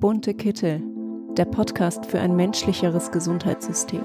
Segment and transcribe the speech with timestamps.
[0.00, 0.82] Bunte Kittel,
[1.36, 4.00] der Podcast für ein menschlicheres Gesundheitssystem.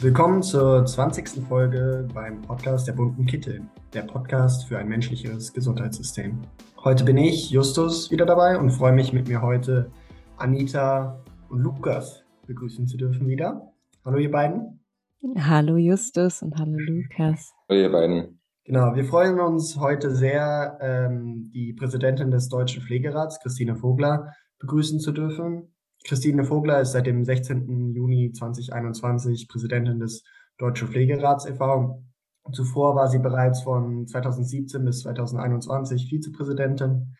[0.00, 1.46] Willkommen zur 20.
[1.48, 3.62] Folge beim Podcast der Bunten Kittel,
[3.94, 6.40] der Podcast für ein menschlicheres Gesundheitssystem.
[6.82, 9.92] Heute bin ich, Justus, wieder dabei und freue mich mit mir heute
[10.36, 13.72] Anita und Lukas begrüßen zu dürfen wieder.
[14.04, 14.80] Hallo ihr beiden.
[15.38, 17.52] Hallo Justus und hallo Lukas.
[17.68, 18.39] Hallo ihr beiden.
[18.70, 25.00] Genau, wir freuen uns heute sehr, ähm, die Präsidentin des Deutschen Pflegerats, Christine Vogler, begrüßen
[25.00, 25.74] zu dürfen.
[26.06, 27.92] Christine Vogler ist seit dem 16.
[27.92, 30.22] Juni 2021 Präsidentin des
[30.56, 32.04] Deutschen Pflegerats e.V.
[32.52, 37.16] Zuvor war sie bereits von 2017 bis 2021 Vizepräsidentin.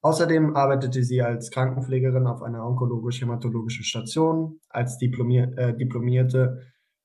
[0.00, 6.62] Außerdem arbeitete sie als Krankenpflegerin auf einer onkologisch-hämatologischen Station, als diplomier äh, diplomierte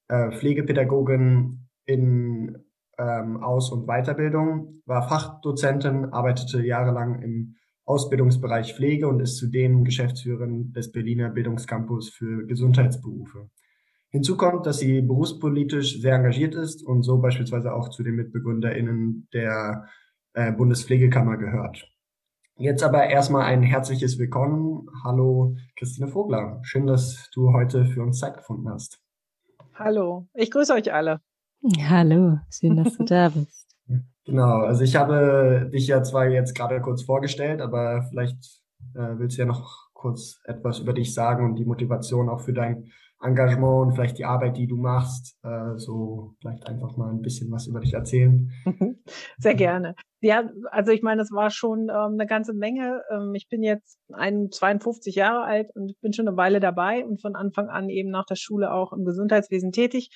[0.07, 2.70] äh, Pflegepädagogin in
[3.01, 7.55] ähm, Aus- und Weiterbildung, war Fachdozentin, arbeitete jahrelang im
[7.85, 13.49] Ausbildungsbereich Pflege und ist zudem Geschäftsführerin des Berliner Bildungscampus für Gesundheitsberufe.
[14.09, 19.27] Hinzu kommt, dass sie berufspolitisch sehr engagiert ist und so beispielsweise auch zu den MitbegründerInnen
[19.33, 19.87] der
[20.33, 21.87] äh, Bundespflegekammer gehört.
[22.57, 24.87] Jetzt aber erstmal ein herzliches Willkommen.
[25.03, 26.59] Hallo Christine Vogler.
[26.63, 29.01] Schön, dass du heute für uns Zeit gefunden hast.
[29.73, 31.21] Hallo, ich grüße euch alle.
[31.89, 33.67] Hallo, schön, dass du da bist.
[34.25, 38.37] Genau, also ich habe dich ja zwar jetzt gerade kurz vorgestellt, aber vielleicht
[38.95, 42.53] äh, willst du ja noch kurz etwas über dich sagen und die Motivation auch für
[42.53, 45.37] dein Engagement und vielleicht die Arbeit, die du machst.
[45.43, 48.51] Äh, so vielleicht einfach mal ein bisschen was über dich erzählen.
[49.37, 49.95] Sehr gerne.
[50.21, 53.03] Ja, also ich meine, es war schon ähm, eine ganze Menge.
[53.11, 57.21] Ähm, ich bin jetzt ein, 52 Jahre alt und bin schon eine Weile dabei und
[57.21, 60.09] von Anfang an eben nach der Schule auch im Gesundheitswesen tätig.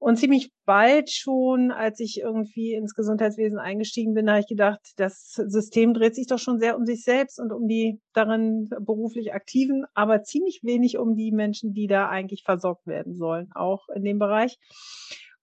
[0.00, 5.34] Und ziemlich bald schon, als ich irgendwie ins Gesundheitswesen eingestiegen bin, habe ich gedacht, das
[5.34, 9.84] System dreht sich doch schon sehr um sich selbst und um die darin beruflich Aktiven,
[9.92, 14.18] aber ziemlich wenig um die Menschen, die da eigentlich versorgt werden sollen, auch in dem
[14.18, 14.56] Bereich.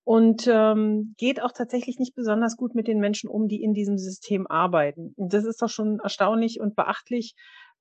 [0.03, 3.99] Und ähm, geht auch tatsächlich nicht besonders gut mit den Menschen um, die in diesem
[3.99, 5.13] System arbeiten.
[5.17, 7.35] Und das ist doch schon erstaunlich und beachtlich,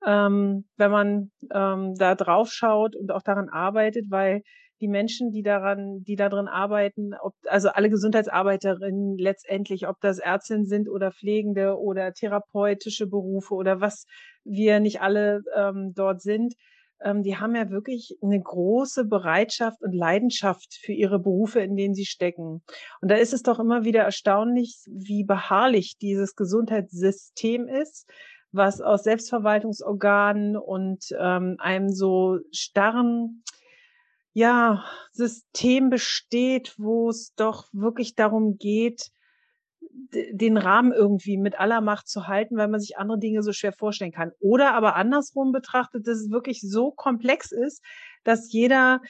[0.05, 4.43] ähm, wenn man ähm, da drauf schaut und auch daran arbeitet, weil
[4.81, 10.19] die Menschen, die daran, die da drin arbeiten, ob, also alle Gesundheitsarbeiterinnen letztendlich, ob das
[10.19, 14.07] Ärztinnen sind oder Pflegende oder therapeutische Berufe oder was
[14.45, 16.55] wir nicht alle ähm, dort sind,
[17.03, 21.95] ähm, die haben ja wirklich eine große Bereitschaft und Leidenschaft für ihre Berufe, in denen
[21.95, 22.63] sie stecken.
[23.01, 28.11] Und da ist es doch immer wieder erstaunlich, wie beharrlich dieses Gesundheitssystem ist,
[28.53, 33.43] was aus Selbstverwaltungsorganen und ähm, einem so starren
[34.37, 39.11] ja, System besteht, wo es doch wirklich darum geht,
[39.81, 43.73] den Rahmen irgendwie mit aller Macht zu halten, weil man sich andere Dinge so schwer
[43.73, 44.33] vorstellen kann.
[44.39, 47.83] Oder aber andersrum betrachtet, dass es wirklich so komplex ist,
[48.25, 49.01] dass jeder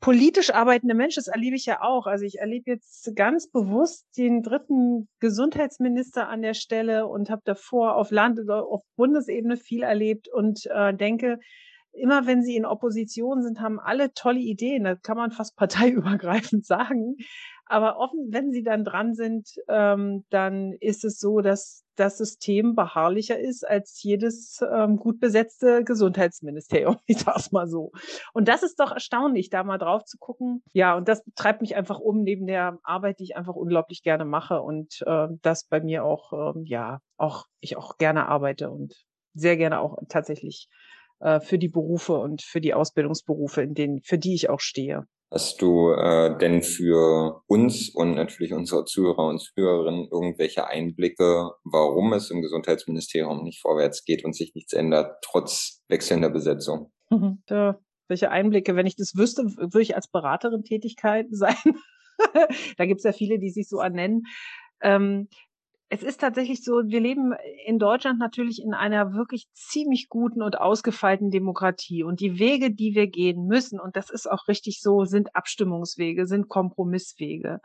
[0.00, 2.06] politisch arbeitende Mensch, das erlebe ich ja auch.
[2.06, 7.96] Also ich erlebe jetzt ganz bewusst den dritten Gesundheitsminister an der Stelle und habe davor
[7.96, 11.38] auf Land- auf Bundesebene viel erlebt und äh, denke,
[11.98, 14.84] immer wenn sie in Opposition sind, haben alle tolle Ideen.
[14.84, 17.16] Das kann man fast parteiübergreifend sagen.
[17.66, 22.74] Aber offen, wenn sie dann dran sind, ähm, dann ist es so, dass das System
[22.74, 26.96] beharrlicher ist als jedes ähm, gut besetzte Gesundheitsministerium.
[27.06, 27.92] Ich sag's mal so.
[28.32, 30.62] Und das ist doch erstaunlich, da mal drauf zu gucken.
[30.72, 34.24] Ja, und das treibt mich einfach um neben der Arbeit, die ich einfach unglaublich gerne
[34.24, 38.94] mache und äh, das bei mir auch, ähm, ja, auch ich auch gerne arbeite und
[39.34, 40.68] sehr gerne auch tatsächlich
[41.20, 45.04] äh, für die Berufe und für die Ausbildungsberufe, in denen, für die ich auch stehe.
[45.30, 52.14] Hast du äh, denn für uns und natürlich unsere Zuhörer und Zuhörerinnen irgendwelche Einblicke, warum
[52.14, 56.92] es im Gesundheitsministerium nicht vorwärts geht und sich nichts ändert, trotz wechselnder Besetzung?
[57.10, 57.42] Mhm.
[57.50, 57.78] Ja,
[58.08, 58.74] welche Einblicke?
[58.74, 61.56] Wenn ich das wüsste, würde ich als Beraterin Tätigkeit sein.
[62.78, 64.22] da gibt es ja viele, die sich so ernennen.
[64.80, 65.28] Ähm,
[65.90, 67.32] es ist tatsächlich so, wir leben
[67.64, 72.02] in Deutschland natürlich in einer wirklich ziemlich guten und ausgefeilten Demokratie.
[72.02, 76.26] Und die Wege, die wir gehen müssen, und das ist auch richtig so, sind Abstimmungswege,
[76.26, 77.60] sind Kompromisswege.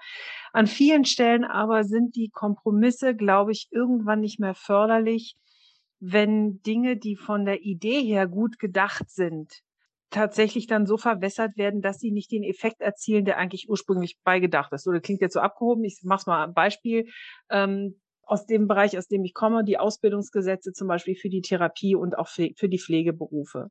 [0.54, 5.36] An vielen Stellen aber sind die Kompromisse, glaube ich, irgendwann nicht mehr förderlich,
[6.00, 9.64] wenn Dinge, die von der Idee her gut gedacht sind,
[10.14, 14.72] tatsächlich dann so verwässert werden, dass sie nicht den Effekt erzielen, der eigentlich ursprünglich beigedacht
[14.72, 14.86] ist.
[14.86, 15.84] Das klingt jetzt so abgehoben.
[15.84, 17.10] Ich mache mal ein Beispiel.
[17.50, 21.96] Ähm, aus dem Bereich, aus dem ich komme, die Ausbildungsgesetze zum Beispiel für die Therapie
[21.96, 23.70] und auch für die Pflegeberufe.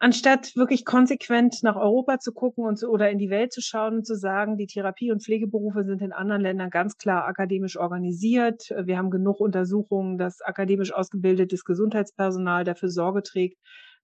[0.00, 3.96] anstatt wirklich konsequent nach Europa zu gucken und zu, oder in die Welt zu schauen
[3.96, 8.62] und zu sagen, die Therapie- und Pflegeberufe sind in anderen Ländern ganz klar akademisch organisiert.
[8.84, 13.58] Wir haben genug Untersuchungen, dass akademisch ausgebildetes Gesundheitspersonal dafür Sorge trägt,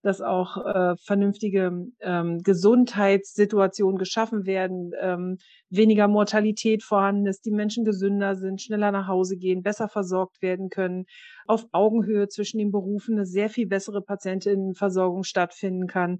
[0.05, 5.37] dass auch äh, vernünftige ähm, Gesundheitssituationen geschaffen werden, ähm,
[5.69, 10.69] weniger Mortalität vorhanden ist, die Menschen gesünder sind, schneller nach Hause gehen, besser versorgt werden
[10.69, 11.05] können,
[11.47, 16.19] auf Augenhöhe zwischen den Berufen eine sehr viel bessere Patientinnenversorgung stattfinden kann.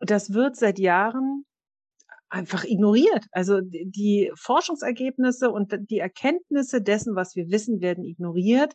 [0.00, 1.46] Das wird seit Jahren
[2.28, 3.24] einfach ignoriert.
[3.30, 8.74] Also die Forschungsergebnisse und die Erkenntnisse dessen, was wir wissen, werden ignoriert.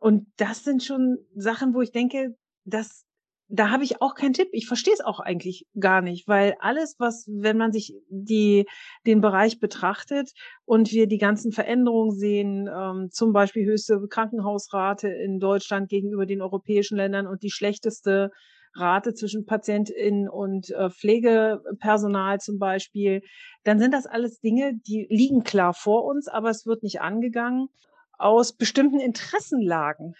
[0.00, 2.34] Und das sind schon Sachen, wo ich denke,
[2.64, 3.05] dass
[3.48, 4.48] da habe ich auch keinen Tipp.
[4.52, 8.66] Ich verstehe es auch eigentlich gar nicht, weil alles, was, wenn man sich die,
[9.06, 10.32] den Bereich betrachtet
[10.64, 16.42] und wir die ganzen Veränderungen sehen, ähm, zum Beispiel höchste Krankenhausrate in Deutschland gegenüber den
[16.42, 18.30] europäischen Ländern und die schlechteste
[18.74, 23.22] Rate zwischen PatientInnen und äh, Pflegepersonal zum Beispiel,
[23.64, 27.68] dann sind das alles Dinge, die liegen klar vor uns, aber es wird nicht angegangen
[28.18, 30.14] aus bestimmten Interessenlagen.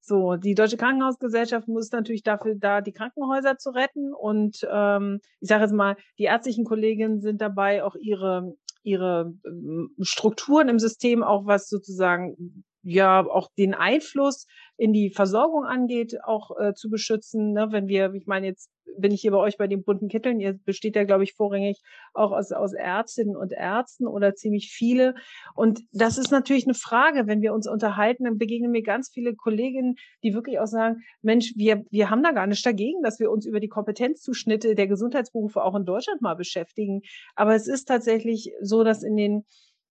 [0.00, 4.14] So, die Deutsche Krankenhausgesellschaft muss natürlich dafür da, die Krankenhäuser zu retten.
[4.14, 9.94] Und ähm, ich sage jetzt mal, die ärztlichen Kolleginnen sind dabei, auch ihre ihre ähm,
[10.00, 14.46] Strukturen im System, auch was sozusagen ja auch den Einfluss
[14.80, 17.52] in die Versorgung angeht, auch äh, zu beschützen.
[17.52, 17.68] Ne?
[17.70, 20.54] Wenn wir, ich meine, jetzt bin ich hier bei euch bei den bunten Kitteln, ihr
[20.54, 21.82] besteht ja, glaube ich, vorrangig
[22.14, 25.16] auch aus, aus Ärztinnen und Ärzten oder ziemlich viele.
[25.54, 29.34] Und das ist natürlich eine Frage, wenn wir uns unterhalten, dann begegnen mir ganz viele
[29.34, 33.30] Kolleginnen, die wirklich auch sagen, Mensch, wir, wir haben da gar nichts dagegen, dass wir
[33.30, 37.02] uns über die Kompetenzzuschnitte der Gesundheitsberufe auch in Deutschland mal beschäftigen.
[37.34, 39.44] Aber es ist tatsächlich so, dass in den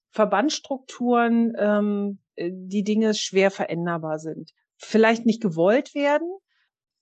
[0.10, 4.52] Verbandsstrukturen ähm, äh, die Dinge schwer veränderbar sind.
[4.80, 6.30] Vielleicht nicht gewollt werden,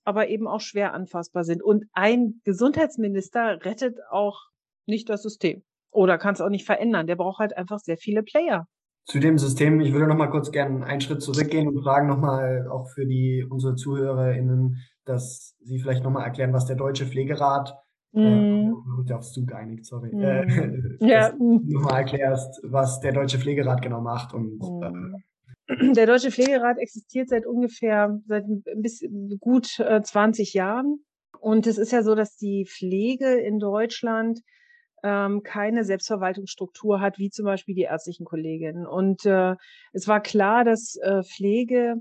[0.04, 1.62] aber eben auch schwer anfassbar sind.
[1.62, 4.40] Und ein Gesundheitsminister rettet auch
[4.86, 7.06] nicht das System oder kann es auch nicht verändern.
[7.06, 8.66] Der braucht halt einfach sehr viele Player.
[9.04, 12.18] Zu dem System, ich würde noch mal kurz gerne einen Schritt zurückgehen und fragen noch
[12.18, 17.06] mal auch für die unsere ZuhörerInnen, dass Sie vielleicht noch mal erklären, was der Deutsche
[17.06, 17.74] Pflegerat
[18.12, 18.20] Mm.
[18.20, 19.12] Äh, mhm.
[19.12, 20.14] aufs du geeinigt, sorry.
[20.14, 20.20] Mm.
[20.20, 21.30] Äh, ja.
[21.30, 24.82] du nochmal erklärst, was der Deutsche Pflegerat genau macht und mm.
[24.82, 25.18] äh,
[25.94, 28.44] der Deutsche Pflegerat existiert seit ungefähr, seit
[28.76, 31.04] bisschen gut äh, 20 Jahren.
[31.40, 34.40] Und es ist ja so, dass die Pflege in Deutschland
[35.02, 38.86] ähm, keine Selbstverwaltungsstruktur hat, wie zum Beispiel die ärztlichen Kolleginnen.
[38.86, 39.54] Und äh,
[39.92, 41.96] es war klar, dass äh, Pflege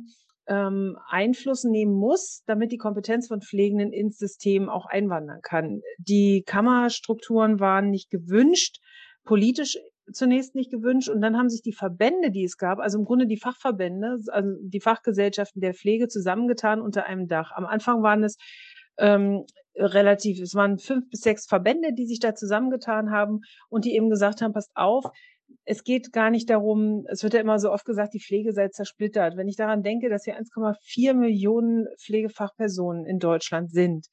[0.48, 5.82] ähm, Einfluss nehmen muss, damit die Kompetenz von Pflegenden ins System auch einwandern kann.
[6.00, 8.80] Die Kammerstrukturen waren nicht gewünscht,
[9.26, 9.78] politisch
[10.12, 13.28] zunächst nicht gewünscht und dann haben sich die Verbände, die es gab, also im Grunde
[13.28, 17.52] die Fachverbände, also die Fachgesellschaften der Pflege zusammengetan unter einem Dach.
[17.52, 18.38] Am Anfang waren es
[18.98, 19.46] ähm,
[19.76, 24.10] relativ, es waren fünf bis sechs Verbände, die sich da zusammengetan haben und die eben
[24.10, 25.06] gesagt haben, passt auf,
[25.66, 28.70] es geht gar nicht darum, es wird ja immer so oft gesagt, die Pflege sei
[28.70, 29.38] zersplittert.
[29.38, 34.08] Wenn ich daran denke, dass wir 1,4 Millionen Pflegefachpersonen in Deutschland sind,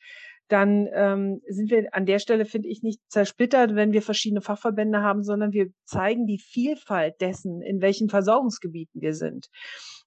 [0.48, 5.00] dann ähm, sind wir an der Stelle, finde ich, nicht zersplittert, wenn wir verschiedene Fachverbände
[5.00, 9.46] haben, sondern wir zeigen die Vielfalt dessen, in welchen Versorgungsgebieten wir sind.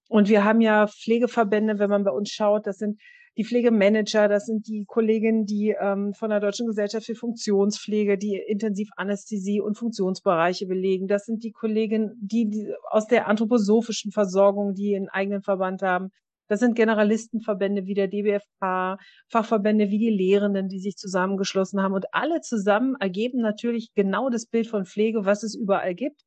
[0.08, 3.00] Und wir haben ja Pflegeverbände, wenn man bei uns schaut, das sind
[3.36, 8.36] die Pflegemanager, das sind die Kolleginnen, die ähm, von der Deutschen Gesellschaft für Funktionspflege, die
[8.48, 11.06] intensiv Anästhesie und Funktionsbereiche belegen.
[11.06, 16.10] Das sind die Kolleginnen, die, die aus der anthroposophischen Versorgung, die einen eigenen Verband haben.
[16.48, 18.98] Das sind Generalistenverbände wie der DBFK,
[19.28, 21.94] Fachverbände wie die Lehrenden, die sich zusammengeschlossen haben.
[21.94, 26.22] Und alle zusammen ergeben natürlich genau das Bild von Pflege, was es überall gibt,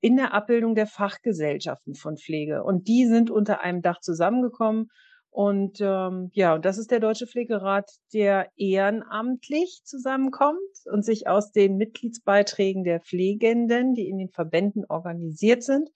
[0.00, 2.62] in der Abbildung der Fachgesellschaften von Pflege.
[2.62, 4.88] Und die sind unter einem Dach zusammengekommen.
[5.30, 10.58] Und ähm, ja, und das ist der Deutsche Pflegerat, der ehrenamtlich zusammenkommt
[10.90, 15.90] und sich aus den Mitgliedsbeiträgen der Pflegenden, die in den Verbänden organisiert sind,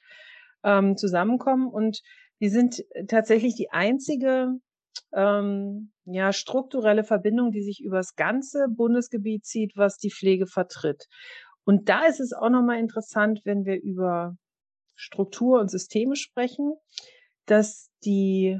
[0.63, 1.69] ähm, zusammenkommen.
[1.69, 2.03] Und
[2.41, 4.59] wir sind tatsächlich die einzige
[5.13, 11.07] ähm, ja, strukturelle Verbindung, die sich über das ganze Bundesgebiet zieht, was die Pflege vertritt.
[11.65, 14.37] Und da ist es auch nochmal interessant, wenn wir über
[14.97, 16.75] Struktur und Systeme sprechen,
[17.47, 18.59] dass die,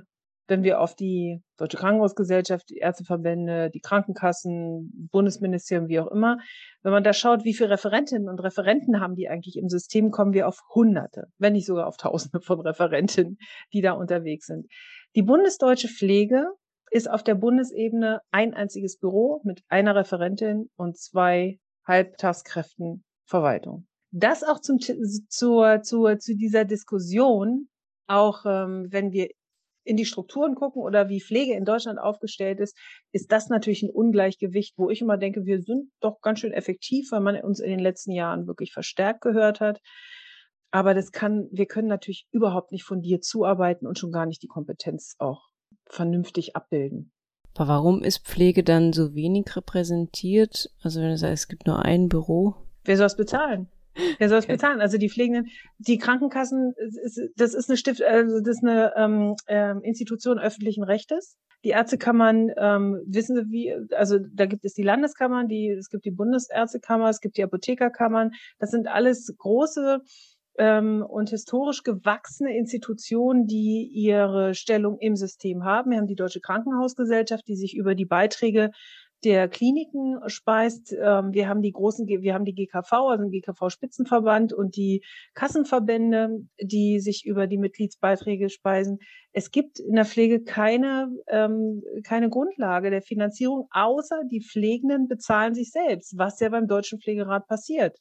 [0.51, 6.39] wenn wir auf die Deutsche Krankenhausgesellschaft, die Ärzteverbände, die Krankenkassen, Bundesministerium, wie auch immer,
[6.83, 10.33] wenn man da schaut, wie viele Referentinnen und Referenten haben die eigentlich im System, kommen
[10.35, 13.39] wir auf Hunderte, wenn nicht sogar auf Tausende von Referentinnen,
[13.73, 14.67] die da unterwegs sind.
[15.15, 16.45] Die bundesdeutsche Pflege
[16.91, 23.87] ist auf der Bundesebene ein einziges Büro mit einer Referentin und zwei Halbtagskräften Verwaltung.
[24.11, 27.69] Das auch zum, zur, zur, zu dieser Diskussion,
[28.09, 29.29] auch ähm, wenn wir
[29.91, 32.79] in die Strukturen gucken oder wie Pflege in Deutschland aufgestellt ist,
[33.11, 37.11] ist das natürlich ein Ungleichgewicht, wo ich immer denke, wir sind doch ganz schön effektiv,
[37.11, 39.81] weil man uns in den letzten Jahren wirklich verstärkt gehört hat.
[40.71, 44.45] Aber das kann, wir können natürlich überhaupt nicht von dir zuarbeiten und schon gar nicht
[44.45, 45.49] die Kompetenz auch
[45.87, 47.11] vernünftig abbilden.
[47.57, 50.71] Aber warum ist Pflege dann so wenig repräsentiert?
[50.83, 52.55] Also wenn du sagst, es gibt nur ein Büro.
[52.85, 53.69] Wer soll es bezahlen?
[54.19, 54.55] Wer soll es okay.
[54.55, 54.81] bezahlen?
[54.81, 56.73] Also die Pflegenden, die Krankenkassen,
[57.37, 61.37] das ist eine Stift, also das ist eine ähm, ähm, Institution öffentlichen Rechtes.
[61.63, 66.07] Die Ärztekammern, ähm, wissen Sie wie, also da gibt es die Landeskammern, die, es gibt
[66.07, 68.31] die Bundesärztekammer, es gibt die Apothekerkammern.
[68.59, 70.01] Das sind alles große
[70.59, 75.91] ähm, und historisch gewachsene Institutionen, die ihre Stellung im System haben.
[75.91, 78.71] Wir haben die Deutsche Krankenhausgesellschaft, die sich über die Beiträge
[79.25, 80.93] der Kliniken speist.
[80.93, 85.03] Ähm, wir haben die großen, wir haben die GKV, also den GKV-Spitzenverband und die
[85.35, 88.99] Kassenverbände, die sich über die Mitgliedsbeiträge speisen.
[89.33, 95.55] Es gibt in der Pflege keine, ähm, keine Grundlage der Finanzierung, außer die Pflegenden bezahlen
[95.55, 97.99] sich selbst, was ja beim Deutschen Pflegerat passiert.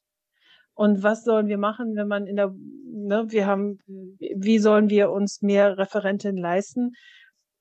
[0.79, 3.79] Und was sollen wir machen, wenn man in der, ne, wir haben,
[4.17, 6.93] wie sollen wir uns mehr Referentinnen leisten?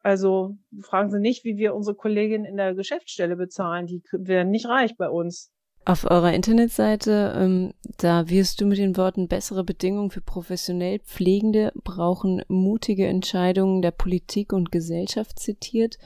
[0.03, 3.87] Also fragen Sie nicht, wie wir unsere Kolleginnen in der Geschäftsstelle bezahlen.
[3.87, 5.53] Die werden nicht reich bei uns.
[5.85, 11.73] Auf eurer Internetseite, ähm, da wirst du mit den Worten bessere Bedingungen für professionell Pflegende
[11.83, 15.97] brauchen mutige Entscheidungen der Politik und Gesellschaft zitiert.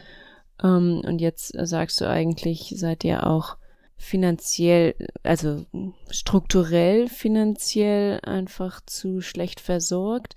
[0.62, 3.56] Ähm, und jetzt sagst du eigentlich, seid ihr auch
[3.96, 5.64] finanziell, also
[6.10, 10.34] strukturell finanziell einfach zu schlecht versorgt.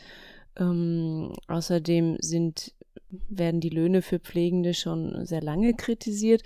[0.57, 2.73] Ähm, außerdem sind,
[3.09, 6.43] werden die Löhne für Pflegende schon sehr lange kritisiert.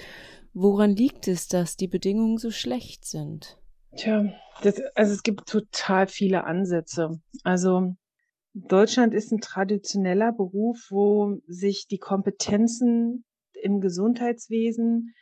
[0.54, 3.58] Woran liegt es, dass die Bedingungen so schlecht sind?
[3.96, 7.22] Tja, das, also es gibt total viele Ansätze.
[7.44, 7.96] Also
[8.54, 15.14] Deutschland ist ein traditioneller Beruf, wo sich die Kompetenzen im Gesundheitswesen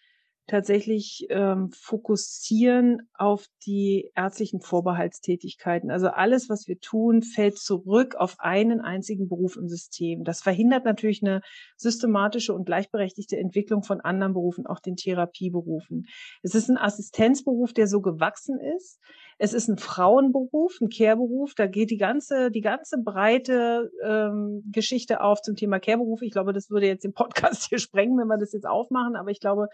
[0.47, 5.91] tatsächlich ähm, fokussieren auf die ärztlichen Vorbehaltstätigkeiten.
[5.91, 10.23] Also alles, was wir tun, fällt zurück auf einen einzigen Beruf im System.
[10.23, 11.41] Das verhindert natürlich eine
[11.75, 16.05] systematische und gleichberechtigte Entwicklung von anderen Berufen, auch den Therapieberufen.
[16.41, 18.99] Es ist ein Assistenzberuf, der so gewachsen ist.
[19.39, 21.53] Es ist ein Frauenberuf, ein Care-Beruf.
[21.55, 26.21] Da geht die ganze, die ganze breite ähm, Geschichte auf zum Thema Care-Beruf.
[26.21, 29.15] Ich glaube, das würde jetzt den Podcast hier sprengen, wenn wir das jetzt aufmachen.
[29.15, 29.67] Aber ich glaube,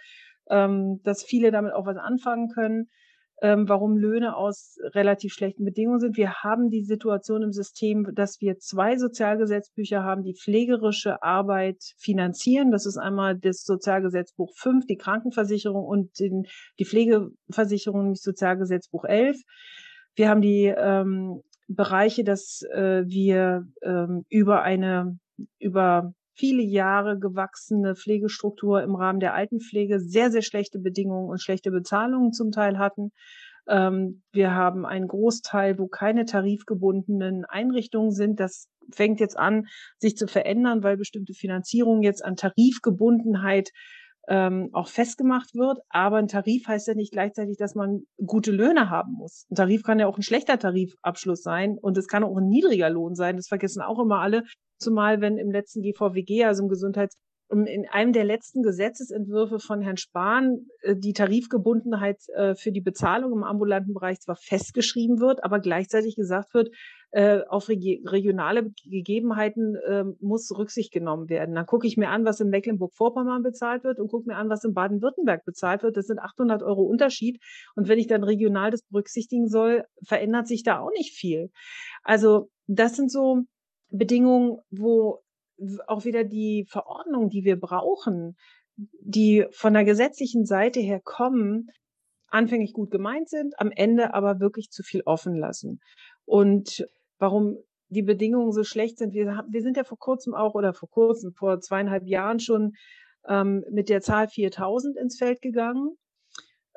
[0.49, 2.89] ähm, dass viele damit auch was anfangen können,
[3.41, 6.15] ähm, warum Löhne aus relativ schlechten Bedingungen sind.
[6.15, 12.71] Wir haben die Situation im System, dass wir zwei Sozialgesetzbücher haben, die pflegerische Arbeit finanzieren.
[12.71, 16.43] Das ist einmal das Sozialgesetzbuch 5, die Krankenversicherung und den,
[16.79, 19.37] die Pflegeversicherung, nämlich Sozialgesetzbuch 11.
[20.15, 25.17] Wir haben die ähm, Bereiche, dass äh, wir ähm, über eine
[25.59, 31.71] über viele Jahre gewachsene Pflegestruktur im Rahmen der Altenpflege sehr, sehr schlechte Bedingungen und schlechte
[31.71, 33.11] Bezahlungen zum Teil hatten.
[33.67, 38.39] Ähm, wir haben einen Großteil, wo keine tarifgebundenen Einrichtungen sind.
[38.39, 43.69] Das fängt jetzt an, sich zu verändern, weil bestimmte Finanzierungen jetzt an Tarifgebundenheit
[44.27, 45.79] ähm, auch festgemacht wird.
[45.89, 49.45] Aber ein Tarif heißt ja nicht gleichzeitig, dass man gute Löhne haben muss.
[49.51, 52.89] Ein Tarif kann ja auch ein schlechter Tarifabschluss sein und es kann auch ein niedriger
[52.89, 53.35] Lohn sein.
[53.35, 54.43] Das vergessen auch immer alle.
[54.79, 57.15] Zumal wenn im letzten GVWG, also im Gesundheits
[57.53, 63.31] in einem der letzten Gesetzesentwürfe von Herrn Spahn äh, die Tarifgebundenheit äh, für die Bezahlung
[63.33, 66.69] im ambulanten Bereich zwar festgeschrieben wird, aber gleichzeitig gesagt wird,
[67.11, 69.77] äh, auf regionale Gegebenheiten
[70.19, 71.53] muss Rücksicht genommen werden.
[71.53, 74.63] Dann gucke ich mir an, was in Mecklenburg-Vorpommern bezahlt wird und gucke mir an, was
[74.63, 75.95] in Baden-Württemberg bezahlt wird.
[75.95, 77.39] Das sind 800 Euro Unterschied.
[77.75, 81.51] Und wenn ich dann regional das berücksichtigen soll, verändert sich da auch nicht viel.
[82.03, 83.43] Also das sind so
[83.89, 85.22] Bedingungen, wo
[85.87, 88.35] auch wieder die Verordnungen, die wir brauchen,
[88.75, 91.69] die von der gesetzlichen Seite her kommen,
[92.27, 95.79] anfänglich gut gemeint sind, am Ende aber wirklich zu viel offen lassen.
[96.25, 96.85] Und
[97.19, 97.57] warum
[97.89, 101.33] die Bedingungen so schlecht sind, wir, wir sind ja vor kurzem auch oder vor kurzem,
[101.33, 102.73] vor zweieinhalb Jahren schon
[103.27, 105.95] ähm, mit der Zahl 4000 ins Feld gegangen.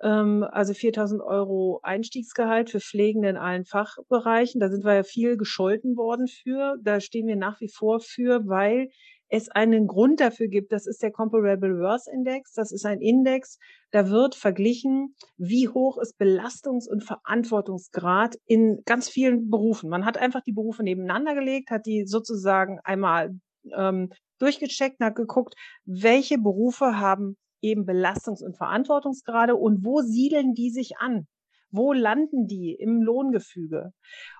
[0.02, 4.60] Ähm, also 4000 Euro Einstiegsgehalt für Pflegende in allen Fachbereichen.
[4.60, 6.76] Da sind wir ja viel gescholten worden für.
[6.82, 8.88] Da stehen wir nach wie vor für, weil
[9.28, 10.72] es einen Grund dafür gibt.
[10.72, 12.52] Das ist der Comparable Worth Index.
[12.52, 13.58] Das ist ein Index,
[13.90, 19.90] da wird verglichen, wie hoch ist Belastungs- und Verantwortungsgrad in ganz vielen Berufen.
[19.90, 23.30] Man hat einfach die Berufe nebeneinander gelegt, hat die sozusagen einmal
[23.74, 27.36] ähm, durchgecheckt hat geguckt, welche Berufe haben
[27.66, 31.26] eben Belastungs- und Verantwortungsgrade und wo siedeln die sich an?
[31.70, 33.92] Wo landen die im Lohngefüge?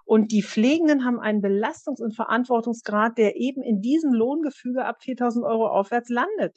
[0.05, 5.45] Und die Pflegenden haben einen Belastungs- und Verantwortungsgrad, der eben in diesem Lohngefüge ab 4000
[5.45, 6.57] Euro aufwärts landet.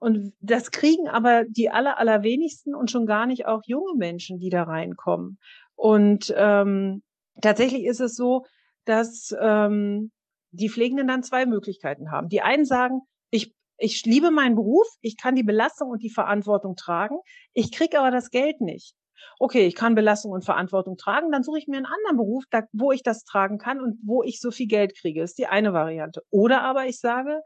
[0.00, 4.50] Und das kriegen aber die aller, allerwenigsten und schon gar nicht auch junge Menschen, die
[4.50, 5.38] da reinkommen.
[5.74, 7.02] Und ähm,
[7.40, 8.44] tatsächlich ist es so,
[8.84, 10.10] dass ähm,
[10.52, 12.28] die Pflegenden dann zwei Möglichkeiten haben.
[12.28, 16.76] Die einen sagen, ich, ich liebe meinen Beruf, ich kann die Belastung und die Verantwortung
[16.76, 17.16] tragen,
[17.52, 18.94] ich kriege aber das Geld nicht.
[19.38, 22.62] Okay, ich kann Belastung und Verantwortung tragen, dann suche ich mir einen anderen Beruf, da,
[22.72, 25.22] wo ich das tragen kann und wo ich so viel Geld kriege.
[25.22, 26.22] Ist die eine Variante.
[26.30, 27.40] Oder aber ich sage,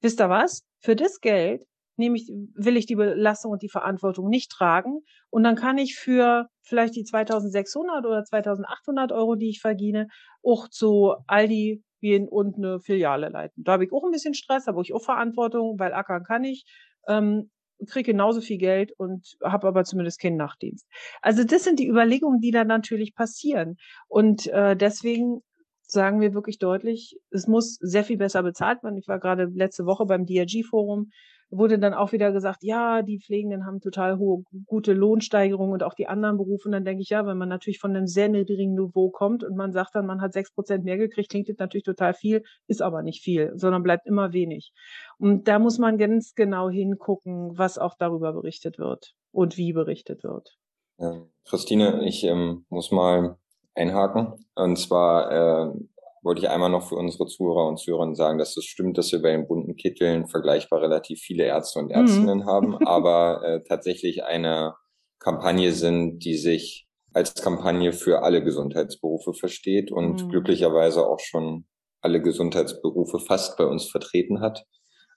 [0.00, 0.62] wisst ihr was?
[0.80, 1.64] Für das Geld
[1.96, 5.00] nehme ich, will ich die Belastung und die Verantwortung nicht tragen.
[5.30, 10.08] Und dann kann ich für vielleicht die 2600 oder 2800 Euro, die ich verdiene,
[10.42, 13.64] auch zu Aldi gehen und eine Filiale leiten.
[13.64, 16.44] Da habe ich auch ein bisschen Stress, da habe ich auch Verantwortung, weil ackern kann
[16.44, 16.66] ich,
[17.08, 17.50] ähm,
[17.88, 20.86] kriege genauso viel Geld und habe aber zumindest keinen Nachtdienst.
[21.22, 23.76] Also das sind die Überlegungen, die dann natürlich passieren.
[24.08, 25.40] Und äh, deswegen
[25.82, 28.98] sagen wir wirklich deutlich, es muss sehr viel besser bezahlt werden.
[28.98, 31.10] Ich war gerade letzte Woche beim DRG-Forum
[31.52, 35.94] wurde dann auch wieder gesagt, ja, die Pflegenden haben total hohe, gute Lohnsteigerungen und auch
[35.94, 36.66] die anderen Berufe.
[36.68, 39.56] Und dann denke ich, ja, wenn man natürlich von einem sehr niedrigen Niveau kommt und
[39.56, 42.80] man sagt dann, man hat sechs Prozent mehr gekriegt, klingt das natürlich total viel, ist
[42.80, 44.72] aber nicht viel, sondern bleibt immer wenig.
[45.18, 50.24] Und da muss man ganz genau hingucken, was auch darüber berichtet wird und wie berichtet
[50.24, 50.56] wird.
[50.98, 53.36] Ja, Christine, ich ähm, muss mal
[53.74, 54.34] einhaken.
[54.54, 55.72] Und zwar äh,
[56.22, 59.20] wollte ich einmal noch für unsere Zuhörer und Zuhörerinnen sagen, dass es stimmt, dass wir
[59.20, 62.46] bei den bunten Kitteln vergleichbar relativ viele Ärzte und Ärztinnen mhm.
[62.46, 64.74] haben, aber äh, tatsächlich eine
[65.18, 70.28] Kampagne sind, die sich als Kampagne für alle Gesundheitsberufe versteht und mhm.
[70.30, 71.66] glücklicherweise auch schon
[72.00, 74.64] alle Gesundheitsberufe fast bei uns vertreten hat.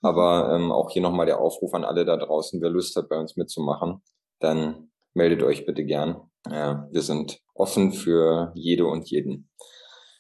[0.02, 3.18] Aber ähm, auch hier nochmal der Aufruf an alle da draußen, wer Lust hat, bei
[3.18, 4.02] uns mitzumachen,
[4.40, 6.30] dann meldet euch bitte gern.
[6.52, 9.50] Ja, wir sind offen für jede und jeden.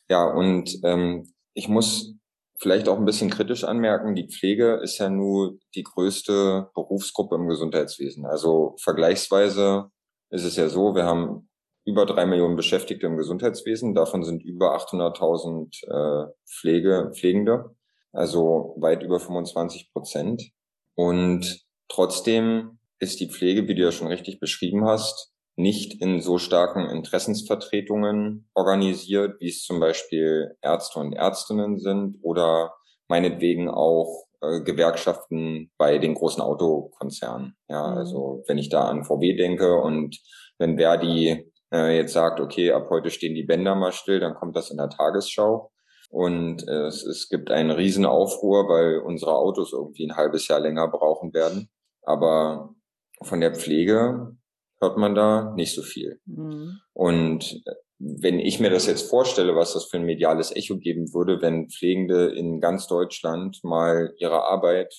[0.09, 2.15] Ja, und ähm, ich muss
[2.57, 7.47] vielleicht auch ein bisschen kritisch anmerken, die Pflege ist ja nur die größte Berufsgruppe im
[7.47, 8.25] Gesundheitswesen.
[8.25, 9.89] Also vergleichsweise
[10.29, 11.50] ist es ja so, wir haben
[11.85, 17.75] über drei Millionen Beschäftigte im Gesundheitswesen, davon sind über 800.000 äh, Pflege, Pflegende,
[18.12, 20.51] also weit über 25 Prozent.
[20.95, 26.37] Und trotzdem ist die Pflege, wie du ja schon richtig beschrieben hast, nicht in so
[26.37, 32.74] starken Interessensvertretungen organisiert, wie es zum Beispiel Ärzte und Ärztinnen sind oder
[33.07, 37.55] meinetwegen auch äh, Gewerkschaften bei den großen Autokonzernen.
[37.70, 37.98] Ja, mhm.
[37.98, 40.20] also wenn ich da an VW denke und
[40.57, 44.55] wenn Verdi äh, jetzt sagt, okay, ab heute stehen die Bänder mal still, dann kommt
[44.55, 45.72] das in der Tagesschau.
[46.09, 50.59] Und äh, es, es gibt einen riesen Aufruhr, weil unsere Autos irgendwie ein halbes Jahr
[50.59, 51.70] länger brauchen werden.
[52.03, 52.75] Aber
[53.22, 54.37] von der Pflege
[54.79, 56.20] hört man da nicht so viel.
[56.25, 56.79] Mhm.
[56.94, 57.64] Und
[57.98, 61.70] wenn ich mir das jetzt vorstelle, was das für ein mediales Echo geben würde, wenn
[61.70, 64.94] Pflegende in ganz Deutschland mal ihre Arbeit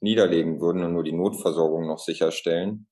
[0.00, 2.86] niederlegen würden und nur die Notversorgung noch sicherstellen,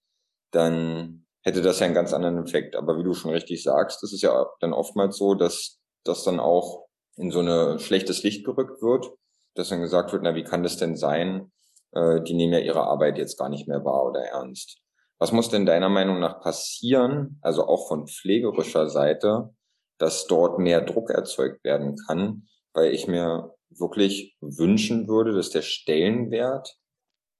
[0.50, 2.76] dann hätte das ja einen ganz anderen Effekt.
[2.76, 6.40] Aber wie du schon richtig sagst, das ist ja dann oftmals so, dass das dann
[6.40, 9.10] auch in so ein schlechtes Licht gerückt wird,
[9.54, 11.50] dass dann gesagt wird, na, wie kann das denn sein?
[11.92, 14.82] Äh, die nehmen ja ihre Arbeit jetzt gar nicht mehr wahr oder ernst.
[15.18, 19.54] Was muss denn deiner Meinung nach passieren, also auch von pflegerischer Seite,
[19.98, 22.48] dass dort mehr Druck erzeugt werden kann?
[22.74, 26.76] Weil ich mir wirklich wünschen würde, dass der Stellenwert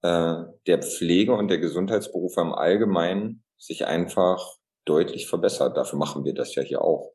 [0.01, 0.35] äh,
[0.65, 5.77] der Pflege und der Gesundheitsberufe im Allgemeinen sich einfach deutlich verbessert.
[5.77, 7.13] Dafür machen wir das ja hier auch.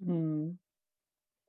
[0.00, 0.58] Hm.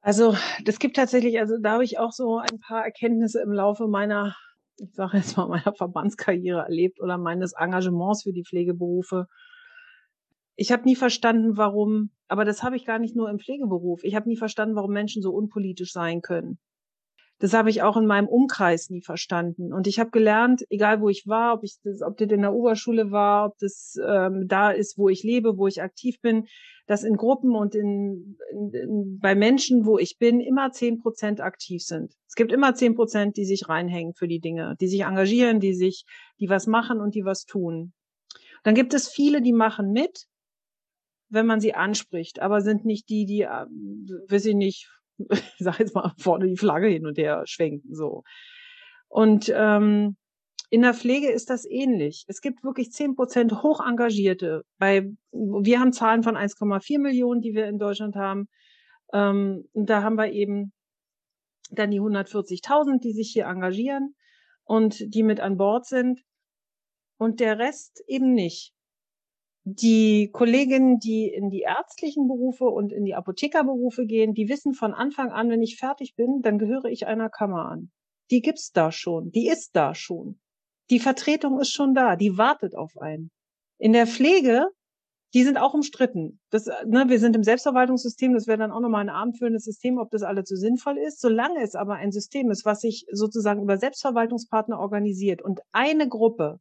[0.02, 3.88] Also das gibt tatsächlich, also da habe ich auch so ein paar Erkenntnisse im Laufe
[3.88, 4.36] meiner
[4.82, 9.28] ich sage jetzt mal, meiner Verbandskarriere erlebt oder meines Engagements für die Pflegeberufe.
[10.56, 14.04] Ich habe nie verstanden, warum, aber das habe ich gar nicht nur im Pflegeberuf.
[14.04, 16.60] Ich habe nie verstanden, warum Menschen so unpolitisch sein können.
[17.42, 19.74] Das habe ich auch in meinem Umkreis nie verstanden.
[19.74, 22.54] Und ich habe gelernt, egal wo ich war, ob ich das, ob das in der
[22.54, 26.46] Oberschule war, ob das ähm, da ist, wo ich lebe, wo ich aktiv bin,
[26.86, 31.42] dass in Gruppen und in, in, in bei Menschen, wo ich bin, immer zehn Prozent
[31.42, 32.14] aktiv sind.
[32.28, 35.74] Es gibt immer zehn Prozent, die sich reinhängen für die Dinge, die sich engagieren, die
[35.74, 36.06] sich,
[36.40, 37.94] die was machen und die was tun.
[38.64, 40.28] Dann gibt es viele, die machen mit,
[41.30, 43.66] wenn man sie anspricht, aber sind nicht die, die, äh,
[44.30, 44.90] weiß ich nicht,
[45.32, 48.24] ich sag jetzt mal, vorne die Flagge hin und her schwenken, so.
[49.08, 50.16] Und ähm,
[50.70, 52.24] in der Pflege ist das ähnlich.
[52.28, 54.64] Es gibt wirklich zehn Prozent hoch engagierte.
[54.78, 58.48] Bei, wir haben Zahlen von 1,4 Millionen, die wir in Deutschland haben.
[59.12, 60.72] Ähm, und da haben wir eben
[61.72, 64.16] dann die 140.000, die sich hier engagieren
[64.64, 66.22] und die mit an Bord sind.
[67.18, 68.74] Und der Rest eben nicht.
[69.64, 74.94] Die Kolleginnen, die in die ärztlichen Berufe und in die Apothekerberufe gehen, die wissen von
[74.94, 77.92] Anfang an, wenn ich fertig bin, dann gehöre ich einer Kammer an.
[78.32, 80.40] Die gibt's da schon, die ist da schon.
[80.90, 83.30] Die Vertretung ist schon da, die wartet auf einen.
[83.78, 84.68] In der Pflege,
[85.34, 86.40] die sind auch umstritten.
[86.50, 90.10] Das, ne, wir sind im Selbstverwaltungssystem, das wäre dann auch nochmal ein abendfüllendes System, ob
[90.12, 91.22] das alles so sinnvoll ist.
[91.22, 96.60] Solange es aber ein System ist, was sich sozusagen über Selbstverwaltungspartner organisiert und eine Gruppe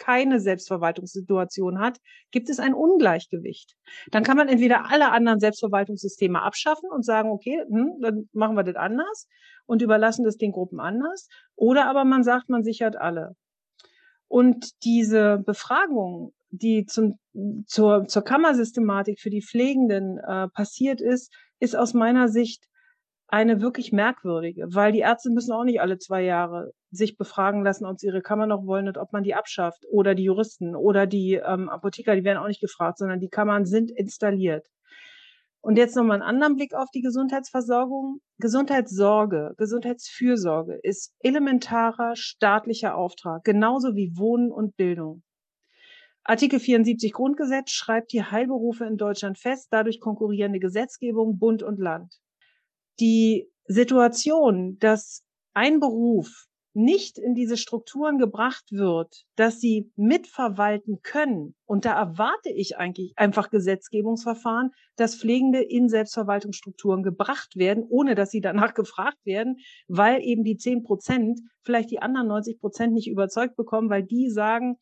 [0.00, 1.98] keine Selbstverwaltungssituation hat,
[2.32, 3.76] gibt es ein Ungleichgewicht.
[4.10, 8.64] Dann kann man entweder alle anderen Selbstverwaltungssysteme abschaffen und sagen, okay, hm, dann machen wir
[8.64, 9.28] das anders
[9.66, 11.28] und überlassen das den Gruppen anders.
[11.54, 13.36] Oder aber man sagt, man sichert alle.
[14.26, 17.18] Und diese Befragung, die zum,
[17.66, 22.64] zur, zur Kammersystematik für die Pflegenden äh, passiert ist, ist aus meiner Sicht
[23.32, 27.86] eine wirklich merkwürdige, weil die Ärzte müssen auch nicht alle zwei Jahre sich befragen lassen,
[27.86, 29.84] ob sie ihre Kammer noch wollen und ob man die abschafft.
[29.90, 33.66] Oder die Juristen oder die ähm, Apotheker, die werden auch nicht gefragt, sondern die Kammern
[33.66, 34.66] sind installiert.
[35.62, 38.20] Und jetzt nochmal einen anderen Blick auf die Gesundheitsversorgung.
[38.38, 45.22] Gesundheitssorge, Gesundheitsfürsorge ist elementarer staatlicher Auftrag, genauso wie Wohnen und Bildung.
[46.24, 52.20] Artikel 74 Grundgesetz schreibt die Heilberufe in Deutschland fest, dadurch konkurrierende Gesetzgebung Bund und Land
[53.00, 61.56] die Situation, dass ein Beruf nicht in diese Strukturen gebracht wird, dass sie mitverwalten können.
[61.66, 68.30] Und da erwarte ich eigentlich einfach Gesetzgebungsverfahren, dass Pflegende in Selbstverwaltungsstrukturen gebracht werden, ohne dass
[68.30, 69.58] sie danach gefragt werden,
[69.88, 74.30] weil eben die zehn Prozent vielleicht die anderen 90 Prozent nicht überzeugt bekommen, weil die
[74.30, 74.76] sagen,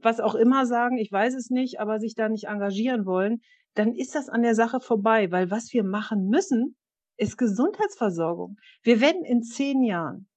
[0.00, 3.40] was auch immer sagen, ich weiß es nicht, aber sich da nicht engagieren wollen,
[3.74, 6.76] dann ist das an der Sache vorbei, weil was wir machen müssen,
[7.16, 8.56] ist Gesundheitsversorgung.
[8.82, 10.28] Wir werden in zehn Jahren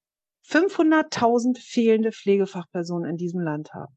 [0.48, 3.96] 500.000 fehlende Pflegefachpersonen in diesem Land haben.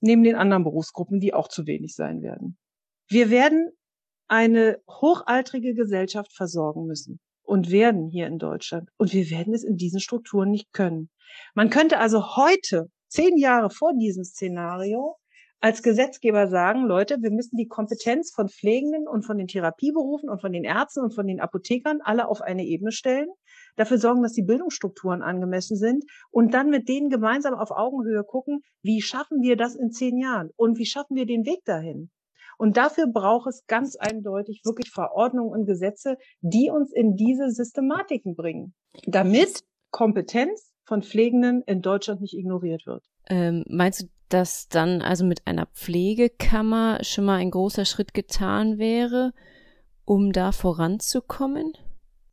[0.00, 2.56] Neben den anderen Berufsgruppen, die auch zu wenig sein werden.
[3.08, 3.70] Wir werden
[4.28, 8.90] eine hochaltrige Gesellschaft versorgen müssen und werden hier in Deutschland.
[8.98, 11.10] Und wir werden es in diesen Strukturen nicht können.
[11.54, 15.16] Man könnte also heute, zehn Jahre vor diesem Szenario,
[15.60, 20.40] als Gesetzgeber sagen, Leute, wir müssen die Kompetenz von Pflegenden und von den Therapieberufen und
[20.40, 23.28] von den Ärzten und von den Apothekern alle auf eine Ebene stellen,
[23.76, 28.60] dafür sorgen, dass die Bildungsstrukturen angemessen sind und dann mit denen gemeinsam auf Augenhöhe gucken,
[28.82, 32.10] wie schaffen wir das in zehn Jahren und wie schaffen wir den Weg dahin.
[32.56, 38.34] Und dafür braucht es ganz eindeutig wirklich Verordnungen und Gesetze, die uns in diese Systematiken
[38.34, 38.74] bringen,
[39.06, 43.04] damit Kompetenz von Pflegenden in Deutschland nicht ignoriert wird.
[43.28, 48.78] Ähm, meinst du, dass dann also mit einer Pflegekammer schon mal ein großer Schritt getan
[48.78, 49.32] wäre,
[50.04, 51.72] um da voranzukommen?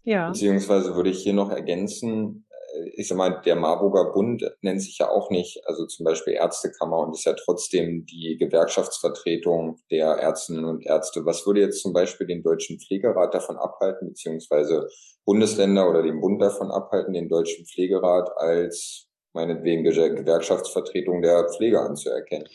[0.03, 0.29] Ja.
[0.29, 4.99] Beziehungsweise würde ich hier noch ergänzen, äh, ich sag mal, der Marburger Bund nennt sich
[4.99, 10.65] ja auch nicht, also zum Beispiel Ärztekammer und ist ja trotzdem die Gewerkschaftsvertretung der Ärztinnen
[10.65, 11.25] und Ärzte.
[11.25, 14.88] Was würde jetzt zum Beispiel den Deutschen Pflegerat davon abhalten, beziehungsweise
[15.25, 19.05] Bundesländer oder den Bund davon abhalten, den Deutschen Pflegerat als
[19.36, 22.48] meinetwegen Gewerkschaftsvertretung der Pflege anzuerkennen.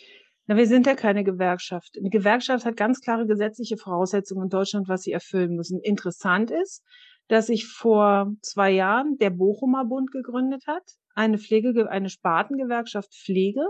[0.47, 1.97] Na, wir sind ja keine Gewerkschaft.
[1.97, 5.79] Eine Gewerkschaft hat ganz klare gesetzliche Voraussetzungen in Deutschland, was sie erfüllen müssen.
[5.81, 6.83] Interessant ist,
[7.29, 10.83] dass sich vor zwei Jahren der Bochumer Bund gegründet hat,
[11.15, 13.63] eine Pflege, eine Spartengewerkschaft Pflege,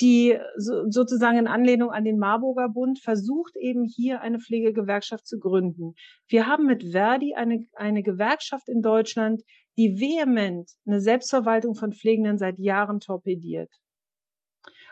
[0.00, 5.38] die so, sozusagen in Anlehnung an den Marburger Bund versucht eben hier eine Pflegegewerkschaft zu
[5.38, 5.94] gründen.
[6.28, 9.42] Wir haben mit Verdi eine, eine Gewerkschaft in Deutschland,
[9.76, 13.70] die vehement eine Selbstverwaltung von Pflegenden seit Jahren torpediert.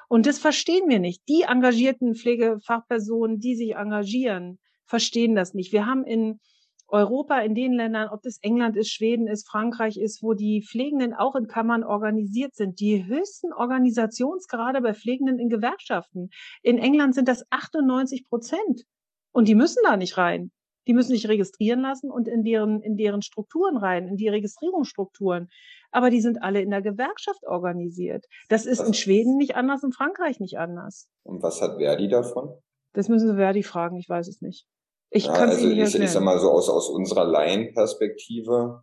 [0.08, 1.22] Und das verstehen wir nicht.
[1.28, 5.72] Die engagierten Pflegefachpersonen, die sich engagieren, verstehen das nicht.
[5.72, 6.40] Wir haben in
[6.88, 11.14] Europa, in den Ländern, ob das England ist, Schweden ist, Frankreich ist, wo die Pflegenden
[11.14, 16.30] auch in Kammern organisiert sind, die höchsten Organisationsgrade bei Pflegenden in Gewerkschaften.
[16.62, 18.84] In England sind das 98 Prozent.
[19.32, 20.52] Und die müssen da nicht rein.
[20.86, 25.48] Die müssen sich registrieren lassen und in deren, in deren Strukturen rein, in die Registrierungsstrukturen.
[25.90, 28.26] Aber die sind alle in der Gewerkschaft organisiert.
[28.48, 31.08] Das ist was in Schweden nicht anders, in Frankreich nicht anders.
[31.22, 32.54] Und was hat Verdi davon?
[32.92, 34.66] Das müssen Sie Verdi fragen, ich weiß es nicht.
[35.10, 38.82] Ich ja, also Ihnen ich, ich sag mal so aus, aus unserer Laienperspektive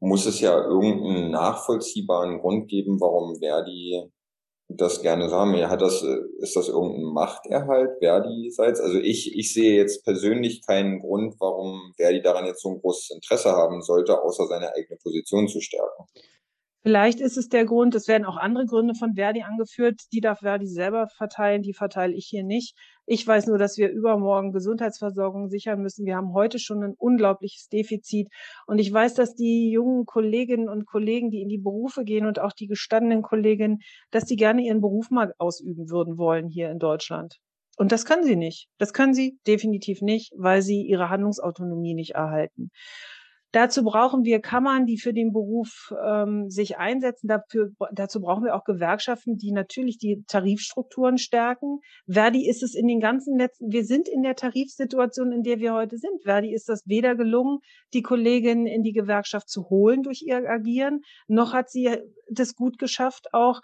[0.00, 4.10] muss es ja irgendeinen nachvollziehbaren Grund geben, warum Verdi
[4.76, 5.54] das gerne so haben.
[5.68, 8.80] Hat das, äh, ist das irgendein Machterhalt Verdi-seits?
[8.80, 13.10] Also ich, ich sehe jetzt persönlich keinen Grund, warum Verdi daran jetzt so ein großes
[13.10, 16.04] Interesse haben sollte, außer seine eigene Position zu stärken.
[16.82, 20.38] Vielleicht ist es der Grund, es werden auch andere Gründe von Verdi angeführt, die darf
[20.38, 22.74] Verdi selber verteilen, die verteile ich hier nicht.
[23.12, 26.06] Ich weiß nur, dass wir übermorgen Gesundheitsversorgung sichern müssen.
[26.06, 28.28] Wir haben heute schon ein unglaubliches Defizit.
[28.68, 32.38] Und ich weiß, dass die jungen Kolleginnen und Kollegen, die in die Berufe gehen und
[32.38, 33.80] auch die gestandenen Kolleginnen,
[34.12, 37.38] dass die gerne ihren Beruf mal ausüben würden wollen hier in Deutschland.
[37.76, 38.68] Und das können sie nicht.
[38.78, 42.70] Das können sie definitiv nicht, weil sie ihre Handlungsautonomie nicht erhalten.
[43.52, 47.26] Dazu brauchen wir Kammern, die für den Beruf ähm, sich einsetzen.
[47.26, 51.80] Dafür, dazu brauchen wir auch Gewerkschaften, die natürlich die Tarifstrukturen stärken.
[52.06, 55.74] Verdi ist es in den ganzen letzten, wir sind in der Tarifsituation, in der wir
[55.74, 56.22] heute sind.
[56.22, 57.58] Verdi ist das weder gelungen,
[57.92, 61.98] die Kolleginnen in die Gewerkschaft zu holen durch ihr Agieren, noch hat sie
[62.30, 63.62] das gut geschafft, auch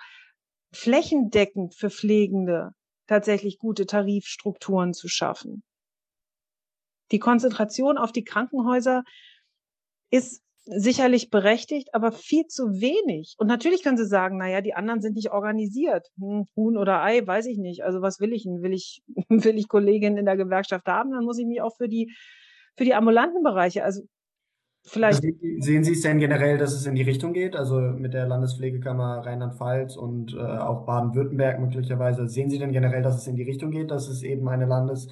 [0.72, 2.72] flächendeckend für Pflegende
[3.06, 5.62] tatsächlich gute Tarifstrukturen zu schaffen.
[7.12, 9.04] Die Konzentration auf die Krankenhäuser
[10.10, 13.36] ist sicherlich berechtigt, aber viel zu wenig.
[13.38, 16.08] Und natürlich können Sie sagen, naja, die anderen sind nicht organisiert.
[16.18, 17.84] Hm, Huhn oder Ei, weiß ich nicht.
[17.84, 18.62] Also was will ich denn?
[18.62, 21.12] Will ich, will ich Kolleginnen in der Gewerkschaft haben?
[21.12, 22.12] Dann muss ich mich auch für die,
[22.76, 24.02] für die ambulanten Bereiche, also
[24.84, 25.22] vielleicht.
[25.24, 27.54] Also sehen Sie es denn generell, dass es in die Richtung geht?
[27.54, 32.28] Also mit der Landespflegekammer Rheinland-Pfalz und äh, auch Baden-Württemberg möglicherweise.
[32.28, 35.08] Sehen Sie denn generell, dass es in die Richtung geht, dass es eben eine Landes-,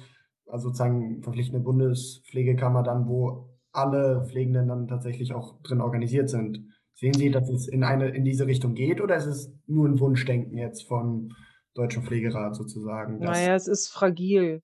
[0.47, 6.67] also sozusagen verpflichtende Bundespflegekammer dann, wo alle Pflegenden dann tatsächlich auch drin organisiert sind.
[6.93, 9.99] Sehen Sie, dass es in eine in diese Richtung geht oder ist es nur ein
[9.99, 11.33] Wunschdenken jetzt von
[11.73, 13.19] Deutschen Pflegerat sozusagen?
[13.19, 14.61] Naja, es ist fragil.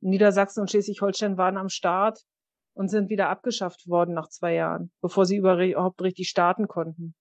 [0.00, 2.24] Niedersachsen und Schleswig-Holstein waren am Start
[2.74, 7.14] und sind wieder abgeschafft worden nach zwei Jahren, bevor sie überhaupt richtig starten konnten.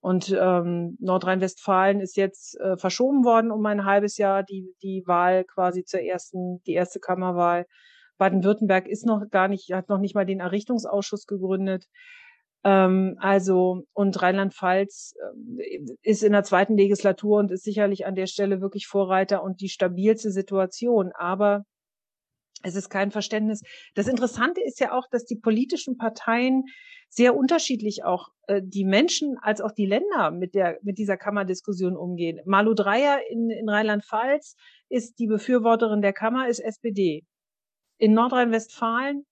[0.00, 5.44] Und ähm, Nordrhein-Westfalen ist jetzt äh, verschoben worden um ein halbes Jahr, die, die Wahl
[5.44, 7.66] quasi zur ersten, die erste Kammerwahl.
[8.22, 11.88] Baden-Württemberg ist noch gar nicht, hat noch nicht mal den Errichtungsausschuss gegründet.
[12.62, 15.14] Ähm, also, und Rheinland-Pfalz
[15.58, 19.60] äh, ist in der zweiten Legislatur und ist sicherlich an der Stelle wirklich Vorreiter und
[19.60, 21.10] die stabilste Situation.
[21.18, 21.64] Aber
[22.62, 23.62] es ist kein Verständnis.
[23.96, 26.66] Das Interessante ist ja auch, dass die politischen Parteien
[27.08, 31.96] sehr unterschiedlich auch äh, die Menschen als auch die Länder mit der mit dieser Kammerdiskussion
[31.96, 32.38] umgehen.
[32.44, 34.54] Malu Dreyer in, in Rheinland-Pfalz
[34.88, 37.26] ist die Befürworterin der Kammer, ist SPD.
[38.02, 39.24] In Nordrhein-Westfalen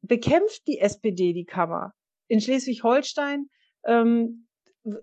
[0.00, 1.92] bekämpft die SPD die Kammer.
[2.26, 3.50] In Schleswig-Holstein
[3.84, 4.46] ähm,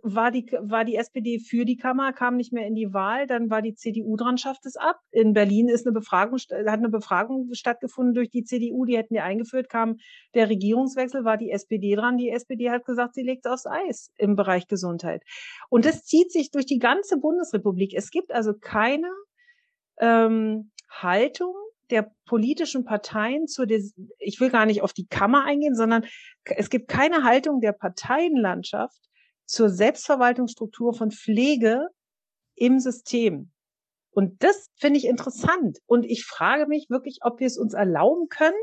[0.01, 3.51] war die, war die SPD für die Kammer, kam nicht mehr in die Wahl, dann
[3.51, 4.99] war die CDU dran, schafft es ab.
[5.11, 9.19] In Berlin ist eine Befragung, hat eine Befragung stattgefunden durch die CDU, die hätten die
[9.19, 9.97] eingeführt, kam
[10.33, 12.17] der Regierungswechsel, war die SPD dran.
[12.17, 15.21] Die SPD hat gesagt, sie legt aufs Eis im Bereich Gesundheit.
[15.69, 17.93] Und das zieht sich durch die ganze Bundesrepublik.
[17.93, 19.11] Es gibt also keine
[19.99, 21.53] ähm, Haltung
[21.89, 23.81] der politischen Parteien zu der,
[24.19, 26.05] ich will gar nicht auf die Kammer eingehen, sondern
[26.43, 28.99] es gibt keine Haltung der Parteienlandschaft
[29.45, 31.87] zur Selbstverwaltungsstruktur von Pflege
[32.55, 33.51] im System.
[34.11, 35.79] Und das finde ich interessant.
[35.85, 38.55] Und ich frage mich wirklich, ob wir es uns erlauben können,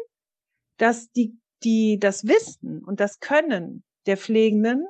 [0.78, 4.86] dass die, die, das Wissen und das Können der Pflegenden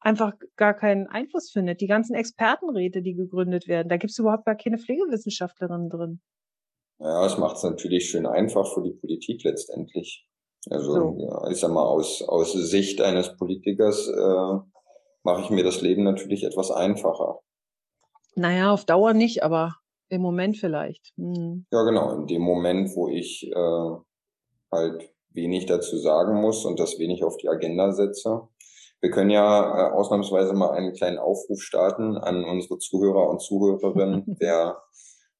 [0.00, 1.80] einfach gar keinen Einfluss findet.
[1.80, 6.20] Die ganzen Expertenräte, die gegründet werden, da gibt es überhaupt gar keine Pflegewissenschaftlerinnen drin.
[7.00, 10.26] Ja, es macht es natürlich schön einfach für die Politik letztendlich.
[10.70, 11.16] Also so.
[11.18, 14.58] ja, ich sag mal, aus, aus Sicht eines Politikers äh,
[15.22, 17.40] mache ich mir das Leben natürlich etwas einfacher.
[18.34, 19.76] Naja, auf Dauer nicht, aber
[20.08, 21.12] im Moment vielleicht.
[21.16, 21.66] Hm.
[21.70, 22.14] Ja, genau.
[22.14, 23.96] In dem Moment, wo ich äh,
[24.72, 28.48] halt wenig dazu sagen muss und das wenig auf die Agenda setze.
[29.00, 34.24] Wir können ja äh, ausnahmsweise mal einen kleinen Aufruf starten an unsere Zuhörer und Zuhörerinnen,
[34.40, 34.82] wer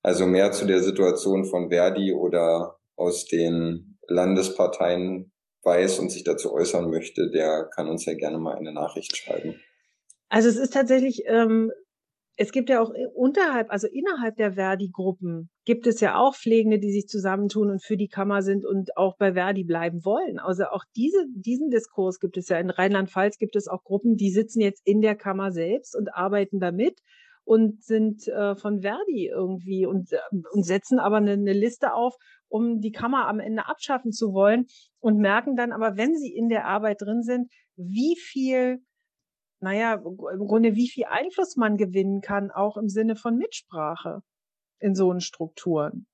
[0.02, 5.32] also mehr zu der Situation von Verdi oder aus den Landesparteien
[5.64, 9.60] weiß und sich dazu äußern möchte, der kann uns ja gerne mal eine Nachricht schreiben.
[10.28, 11.70] Also es ist tatsächlich, ähm,
[12.36, 16.92] es gibt ja auch unterhalb, also innerhalb der Verdi-Gruppen gibt es ja auch Pflegende, die
[16.92, 20.38] sich zusammentun und für die Kammer sind und auch bei Verdi bleiben wollen.
[20.38, 22.58] Also auch diese, diesen Diskurs gibt es ja.
[22.58, 26.60] In Rheinland-Pfalz gibt es auch Gruppen, die sitzen jetzt in der Kammer selbst und arbeiten
[26.60, 27.00] damit
[27.48, 30.18] und sind äh, von Verdi irgendwie und, äh,
[30.52, 32.14] und setzen aber eine, eine Liste auf,
[32.48, 34.66] um die Kammer am Ende abschaffen zu wollen
[35.00, 38.82] und merken dann aber, wenn sie in der Arbeit drin sind, wie viel
[39.60, 44.20] naja, im Grunde, wie viel Einfluss man gewinnen kann, auch im Sinne von Mitsprache
[44.78, 46.06] in so einen Strukturen.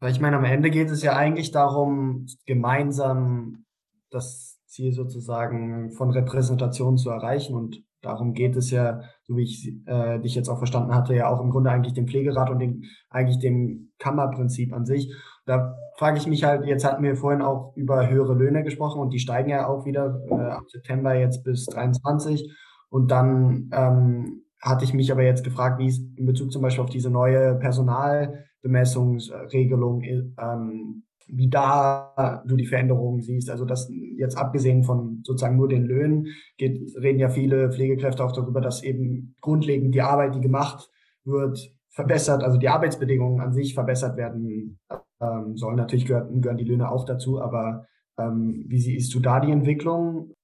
[0.00, 3.64] Weil ich meine, am Ende geht es ja eigentlich darum, gemeinsam
[4.10, 7.54] das Ziel sozusagen von Repräsentation zu erreichen.
[7.54, 11.28] Und darum geht es ja, so wie ich äh, dich jetzt auch verstanden hatte, ja
[11.28, 15.14] auch im Grunde eigentlich dem Pflegerat und dem, eigentlich dem Kammerprinzip an sich.
[15.46, 19.10] Da frage ich mich halt, jetzt hatten wir vorhin auch über höhere Löhne gesprochen und
[19.10, 22.52] die steigen ja auch wieder äh, ab September jetzt bis 23.
[22.90, 26.84] Und dann ähm, hatte ich mich aber jetzt gefragt, wie es in Bezug zum Beispiel
[26.84, 33.50] auf diese neue Personalbemessungsregelung, ähm, wie da du die Veränderungen siehst.
[33.50, 38.32] Also das jetzt abgesehen von sozusagen nur den Löhnen, geht, reden ja viele Pflegekräfte auch
[38.32, 40.90] darüber, dass eben grundlegend die Arbeit, die gemacht
[41.24, 44.78] wird, verbessert, also die Arbeitsbedingungen an sich verbessert werden
[45.20, 45.76] ähm, sollen.
[45.76, 47.86] Natürlich gehören, gehören die Löhne auch dazu, aber
[48.18, 50.34] ähm, wie siehst du da die Entwicklung?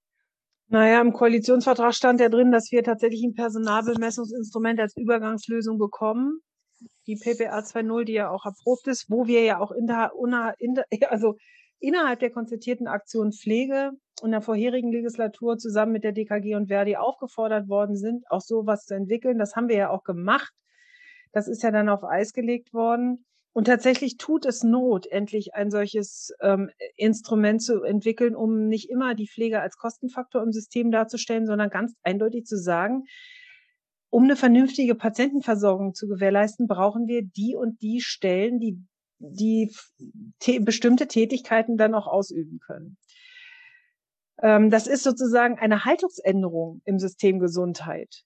[0.71, 6.41] Naja, im Koalitionsvertrag stand ja drin, dass wir tatsächlich ein Personalbemessungsinstrument als Übergangslösung bekommen.
[7.07, 10.13] Die PPA 2.0, die ja auch erprobt ist, wo wir ja auch in der,
[10.59, 11.37] in der, also
[11.81, 16.97] innerhalb der konzertierten Aktion Pflege in der vorherigen Legislatur zusammen mit der DKG und Verdi
[16.97, 19.39] aufgefordert worden sind, auch sowas zu entwickeln.
[19.39, 20.53] Das haben wir ja auch gemacht.
[21.33, 23.25] Das ist ja dann auf Eis gelegt worden.
[23.53, 29.15] Und tatsächlich tut es Not, endlich ein solches ähm, Instrument zu entwickeln, um nicht immer
[29.15, 33.05] die Pflege als Kostenfaktor im System darzustellen, sondern ganz eindeutig zu sagen,
[34.11, 38.83] um eine vernünftige Patientenversorgung zu gewährleisten, brauchen wir die und die Stellen, die
[39.21, 39.75] die
[40.61, 42.97] bestimmte Tätigkeiten dann auch ausüben können.
[44.41, 48.23] Ähm, das ist sozusagen eine Haltungsänderung im System Gesundheit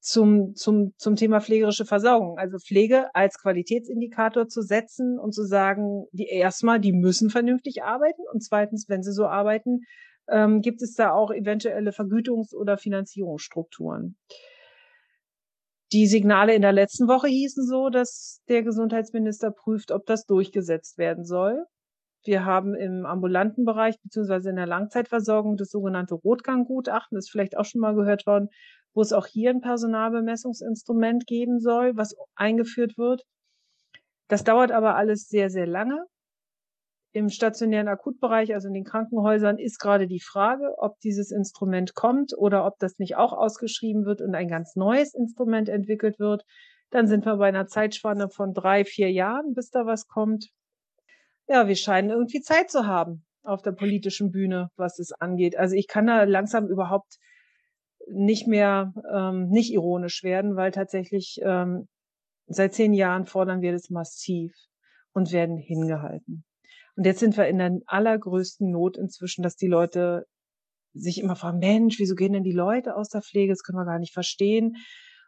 [0.00, 2.38] zum, zum, zum Thema pflegerische Versorgung.
[2.38, 8.22] Also Pflege als Qualitätsindikator zu setzen und zu sagen, die erstmal, die müssen vernünftig arbeiten
[8.32, 9.80] und zweitens, wenn sie so arbeiten,
[10.28, 14.16] ähm, gibt es da auch eventuelle Vergütungs- oder Finanzierungsstrukturen.
[15.92, 20.98] Die Signale in der letzten Woche hießen so, dass der Gesundheitsminister prüft, ob das durchgesetzt
[20.98, 21.64] werden soll.
[22.24, 27.56] Wir haben im ambulanten Bereich beziehungsweise in der Langzeitversorgung das sogenannte Rotganggutachten, das ist vielleicht
[27.56, 28.48] auch schon mal gehört worden,
[28.94, 33.22] wo es auch hier ein Personalbemessungsinstrument geben soll, was eingeführt wird.
[34.26, 36.04] Das dauert aber alles sehr, sehr lange.
[37.16, 42.32] Im stationären Akutbereich, also in den Krankenhäusern, ist gerade die Frage, ob dieses Instrument kommt
[42.36, 46.44] oder ob das nicht auch ausgeschrieben wird und ein ganz neues Instrument entwickelt wird.
[46.90, 50.50] Dann sind wir bei einer Zeitspanne von drei, vier Jahren, bis da was kommt
[51.48, 55.56] ja, wir scheinen irgendwie Zeit zu haben auf der politischen Bühne, was es angeht.
[55.56, 57.18] Also ich kann da langsam überhaupt
[58.08, 61.88] nicht mehr ähm, nicht ironisch werden, weil tatsächlich ähm,
[62.46, 64.52] seit zehn Jahren fordern wir das massiv
[65.12, 66.44] und werden hingehalten.
[66.96, 70.26] Und jetzt sind wir in der allergrößten Not inzwischen, dass die Leute
[70.94, 73.52] sich immer fragen, Mensch, wieso gehen denn die Leute aus der Pflege?
[73.52, 74.76] Das können wir gar nicht verstehen.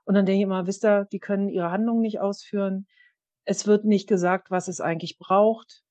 [0.04, 2.86] Und dann denke ich immer, wisst ihr, die können ihre Handlungen nicht ausführen.
[3.44, 5.82] Es wird nicht gesagt, was es eigentlich braucht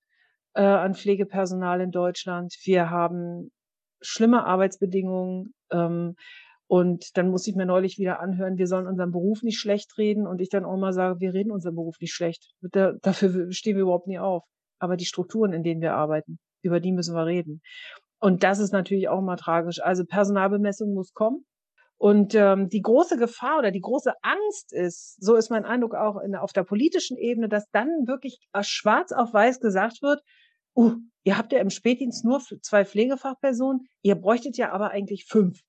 [0.55, 2.55] äh, an Pflegepersonal in Deutschland.
[2.63, 3.51] Wir haben
[4.01, 5.53] schlimme Arbeitsbedingungen.
[5.71, 6.15] Ähm,
[6.65, 10.25] und dann muss ich mir neulich wieder anhören, wir sollen unseren Beruf nicht schlecht reden.
[10.27, 12.51] Und ich dann auch mal sage, wir reden unseren Beruf nicht schlecht.
[12.61, 14.43] Da, dafür stehen wir überhaupt nie auf.
[14.79, 17.61] Aber die Strukturen, in denen wir arbeiten, über die müssen wir reden.
[18.19, 19.81] Und das ist natürlich auch mal tragisch.
[19.81, 21.45] Also Personalbemessung muss kommen.
[21.99, 26.17] Und ähm, die große Gefahr oder die große Angst ist, so ist mein Eindruck auch
[26.21, 30.21] in, auf der politischen Ebene, dass dann wirklich schwarz auf weiß gesagt wird,
[30.75, 35.61] uh, ihr habt ja im Spätdienst nur zwei Pflegefachpersonen, ihr bräuchtet ja aber eigentlich fünf,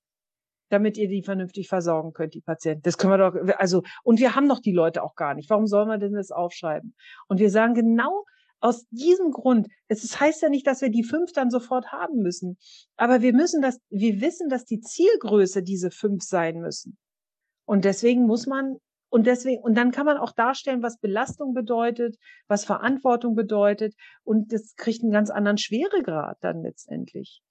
[0.69, 2.83] damit ihr die vernünftig versorgen könnt, die Patienten.
[2.83, 5.49] Das können wir doch, also, und wir haben doch die Leute auch gar nicht.
[5.49, 6.93] Warum sollen wir denn das aufschreiben?
[7.27, 8.23] Und wir sagen genau
[8.59, 12.57] aus diesem Grund, es heißt ja nicht, dass wir die fünf dann sofort haben müssen,
[12.97, 16.97] aber wir müssen das, wir wissen, dass die Zielgröße diese fünf sein müssen.
[17.65, 18.77] Und deswegen muss man
[19.09, 22.17] und deswegen, und dann kann man auch darstellen, was Belastung bedeutet,
[22.47, 23.95] was Verantwortung bedeutet.
[24.23, 27.41] Und das kriegt einen ganz anderen Schweregrad dann letztendlich.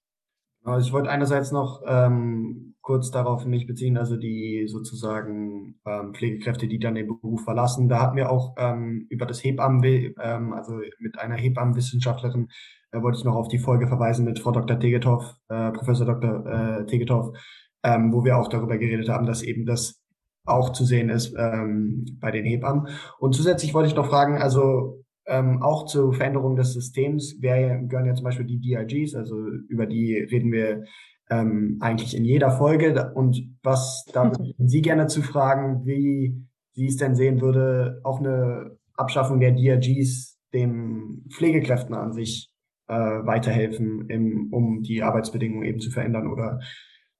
[0.63, 6.67] Also ich wollte einerseits noch ähm, kurz darauf mich beziehen, also die sozusagen ähm, Pflegekräfte,
[6.67, 7.87] die dann den Beruf verlassen.
[7.87, 12.49] Da hatten wir auch ähm, über das Hebammen, ähm, also mit einer Hebammenwissenschaftlerin,
[12.91, 14.79] äh, wollte ich noch auf die Folge verweisen mit Frau Dr.
[14.79, 16.45] Tegethoff, äh, Professor Dr.
[16.45, 17.37] Äh, Tegethoff,
[17.83, 20.01] ähm, wo wir auch darüber geredet haben, dass eben das
[20.45, 22.87] auch zu sehen ist ähm, bei den Hebammen.
[23.19, 28.07] Und zusätzlich wollte ich noch fragen, also ähm, auch zur Veränderung des Systems wär, gehören
[28.07, 29.37] ja zum Beispiel die DRGs, also
[29.67, 30.85] über die reden wir
[31.29, 33.11] ähm, eigentlich in jeder Folge.
[33.13, 36.35] Und was da würden Sie gerne zu fragen, wie
[36.73, 42.51] Sie es denn sehen würde, auch eine Abschaffung der DRGs den Pflegekräften an sich
[42.87, 46.59] äh, weiterhelfen, im, um die Arbeitsbedingungen eben zu verändern oder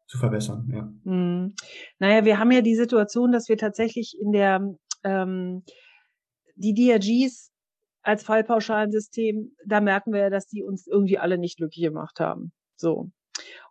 [0.08, 0.67] zu verbessern.
[0.74, 0.91] Ja.
[1.04, 1.54] Hm.
[2.00, 5.63] Naja, wir haben ja die Situation, dass wir tatsächlich in der ähm,
[6.56, 7.49] die DRGs
[8.02, 12.52] als Fallpauschalensystem, da merken wir ja, dass die uns irgendwie alle nicht glücklich gemacht haben.
[12.76, 13.10] So.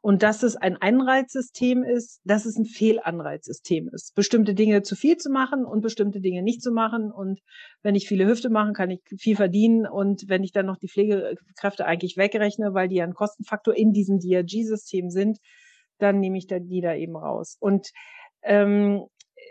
[0.01, 4.15] Und dass es ein Anreizsystem ist, dass es ein Fehlanreizsystem ist.
[4.15, 7.11] Bestimmte Dinge zu viel zu machen und bestimmte Dinge nicht zu machen.
[7.11, 7.41] Und
[7.83, 9.87] wenn ich viele Hüfte mache, kann ich viel verdienen.
[9.87, 13.93] Und wenn ich dann noch die Pflegekräfte eigentlich wegrechne, weil die ja ein Kostenfaktor in
[13.93, 15.39] diesem DRG-System sind,
[15.99, 17.57] dann nehme ich die da eben raus.
[17.61, 17.91] Und
[18.43, 19.05] ähm,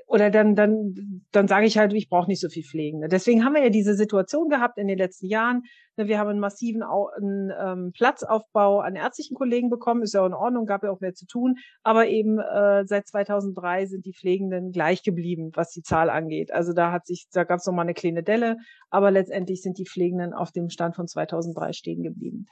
[0.08, 3.10] oder dann, dann, dann sage ich halt, ich brauche nicht so viel Pflegende.
[3.10, 5.64] Deswegen haben wir ja diese Situation gehabt in den letzten Jahren.
[5.98, 10.28] Ne, wir haben einen massiven einen, ähm, Platzaufbau an ärztlichen Kollegen bekommen, ist ja auch
[10.28, 11.56] in Ordnung, gab ja auch mehr zu tun.
[11.84, 16.54] Aber eben äh, seit 2003 sind die Pflegenden gleich geblieben, was die Zahl angeht.
[16.54, 18.58] Also da hat sich, da gab es nochmal eine kleine Delle,
[18.90, 22.46] aber letztendlich sind die Pflegenden auf dem Stand von 2003 stehen geblieben.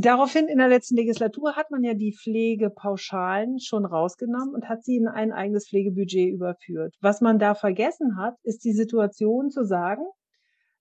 [0.00, 4.94] Daraufhin in der letzten Legislatur hat man ja die Pflegepauschalen schon rausgenommen und hat sie
[4.94, 6.94] in ein eigenes Pflegebudget überführt.
[7.00, 10.04] Was man da vergessen hat, ist die Situation zu sagen,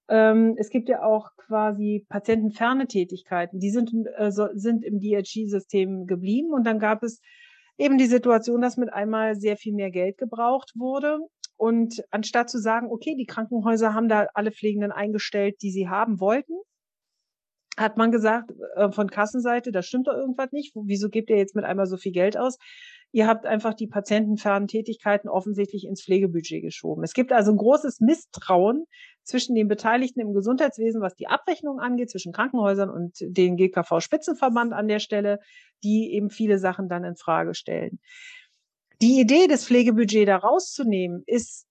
[0.07, 6.05] ähm, es gibt ja auch quasi patientenferne Tätigkeiten, die sind, äh, so, sind im DRG-System
[6.05, 7.19] geblieben und dann gab es
[7.79, 11.17] eben die Situation, dass mit einmal sehr viel mehr Geld gebraucht wurde.
[11.55, 16.19] Und anstatt zu sagen, okay, die Krankenhäuser haben da alle Pflegenden eingestellt, die sie haben
[16.19, 16.53] wollten,
[17.77, 20.73] hat man gesagt, äh, von Kassenseite, da stimmt doch irgendwas nicht.
[20.75, 22.57] Wieso gebt ihr jetzt mit einmal so viel Geld aus?
[23.11, 27.03] Ihr habt einfach die patientenfernen Tätigkeiten offensichtlich ins Pflegebudget geschoben.
[27.03, 28.85] Es gibt also ein großes Misstrauen
[29.23, 34.87] zwischen den Beteiligten im Gesundheitswesen, was die Abrechnung angeht, zwischen Krankenhäusern und den GKV-Spitzenverband an
[34.87, 35.39] der Stelle,
[35.83, 37.99] die eben viele Sachen dann in Frage stellen.
[39.01, 41.66] Die Idee, das Pflegebudget da rauszunehmen, ist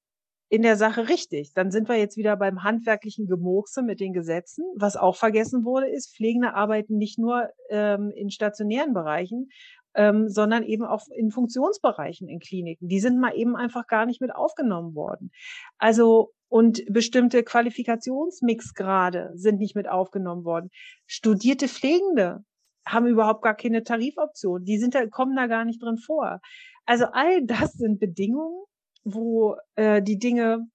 [0.48, 1.52] in der Sache richtig.
[1.54, 4.64] Dann sind wir jetzt wieder beim handwerklichen Gemurkse mit den Gesetzen.
[4.76, 9.48] Was auch vergessen wurde, ist, Pflegende arbeiten nicht nur ähm, in stationären Bereichen,
[9.94, 12.88] ähm, sondern eben auch in Funktionsbereichen in Kliniken.
[12.88, 15.30] Die sind mal eben einfach gar nicht mit aufgenommen worden.
[15.78, 20.70] Also und bestimmte Qualifikationsmixgrade sind nicht mit aufgenommen worden.
[21.06, 22.44] Studierte Pflegende
[22.86, 24.64] haben überhaupt gar keine Tarifoption.
[24.64, 26.40] Die sind da, kommen da gar nicht drin vor.
[26.84, 28.64] Also all das sind Bedingungen,
[29.06, 30.66] wo äh, die Dinge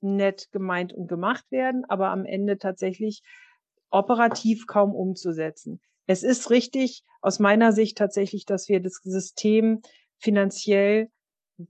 [0.00, 3.22] nett gemeint und gemacht werden, aber am Ende tatsächlich
[3.90, 5.80] operativ kaum umzusetzen.
[6.06, 9.80] Es ist richtig aus meiner Sicht tatsächlich, dass wir das System
[10.18, 11.08] finanziell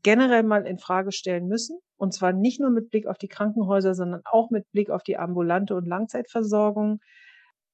[0.02, 1.78] generell mal in Frage stellen müssen.
[1.96, 5.16] Und zwar nicht nur mit Blick auf die Krankenhäuser, sondern auch mit Blick auf die
[5.16, 7.00] ambulante und Langzeitversorgung,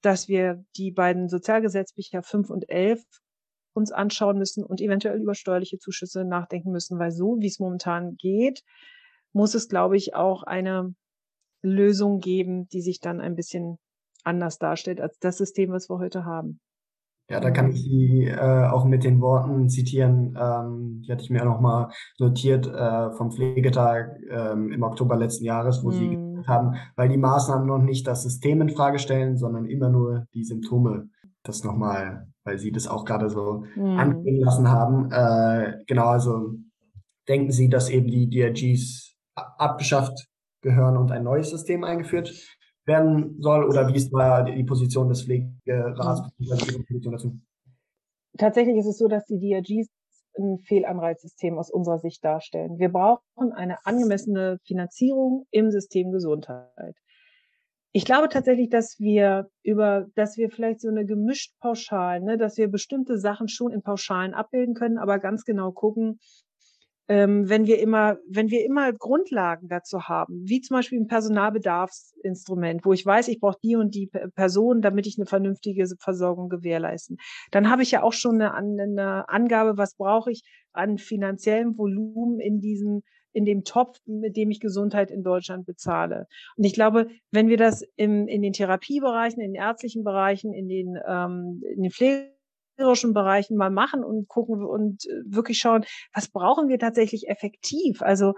[0.02, 3.02] dass wir die beiden Sozialgesetzbücher 5 und 11
[3.74, 8.16] uns anschauen müssen und eventuell über steuerliche Zuschüsse nachdenken müssen, weil so, wie es momentan
[8.16, 8.62] geht,
[9.32, 10.94] muss es, glaube ich, auch eine
[11.62, 13.78] Lösung geben, die sich dann ein bisschen
[14.22, 16.60] anders darstellt als das System, was wir heute haben.
[17.30, 21.30] Ja, da kann ich Sie äh, auch mit den Worten zitieren, ähm, die hatte ich
[21.30, 25.92] mir auch nochmal notiert äh, vom Pflegetag ähm, im Oktober letzten Jahres, wo mm.
[25.92, 26.30] Sie hm.
[26.34, 30.26] gesagt haben, weil die Maßnahmen noch nicht das System in Frage stellen, sondern immer nur
[30.34, 31.08] die Symptome.
[31.44, 33.98] Das nochmal weil Sie das auch gerade so mhm.
[33.98, 35.10] anklingen lassen haben.
[35.10, 36.54] Äh, genau, also
[37.28, 40.28] denken Sie, dass eben die DRGs abgeschafft
[40.60, 42.32] gehören und ein neues System eingeführt
[42.86, 43.64] werden soll?
[43.64, 47.10] Oder wie ist da die Position des Pflegerats mhm.
[47.10, 47.38] dazu?
[48.38, 49.88] Tatsächlich ist es so, dass die DRGs
[50.36, 52.78] ein Fehlanreizsystem aus unserer Sicht darstellen.
[52.78, 56.96] Wir brauchen eine angemessene Finanzierung im System Gesundheit.
[57.96, 62.56] Ich glaube tatsächlich, dass wir über, dass wir vielleicht so eine gemischt pauschal, ne, dass
[62.56, 66.18] wir bestimmte Sachen schon in Pauschalen abbilden können, aber ganz genau gucken,
[67.06, 72.84] ähm, wenn wir immer, wenn wir immer Grundlagen dazu haben, wie zum Beispiel ein Personalbedarfsinstrument,
[72.84, 77.18] wo ich weiß, ich brauche die und die Person, damit ich eine vernünftige Versorgung gewährleisten,
[77.52, 80.42] dann habe ich ja auch schon eine, eine Angabe, was brauche ich
[80.72, 83.02] an finanziellem Volumen in diesem
[83.34, 86.26] in dem Topf, mit dem ich Gesundheit in Deutschland bezahle.
[86.56, 90.68] Und ich glaube, wenn wir das im, in den Therapiebereichen, in den ärztlichen Bereichen, in
[90.68, 92.34] den, ähm, in den Pflege
[92.76, 98.02] Bereichen mal machen und gucken und äh, wirklich schauen, was brauchen wir tatsächlich effektiv?
[98.02, 98.34] Also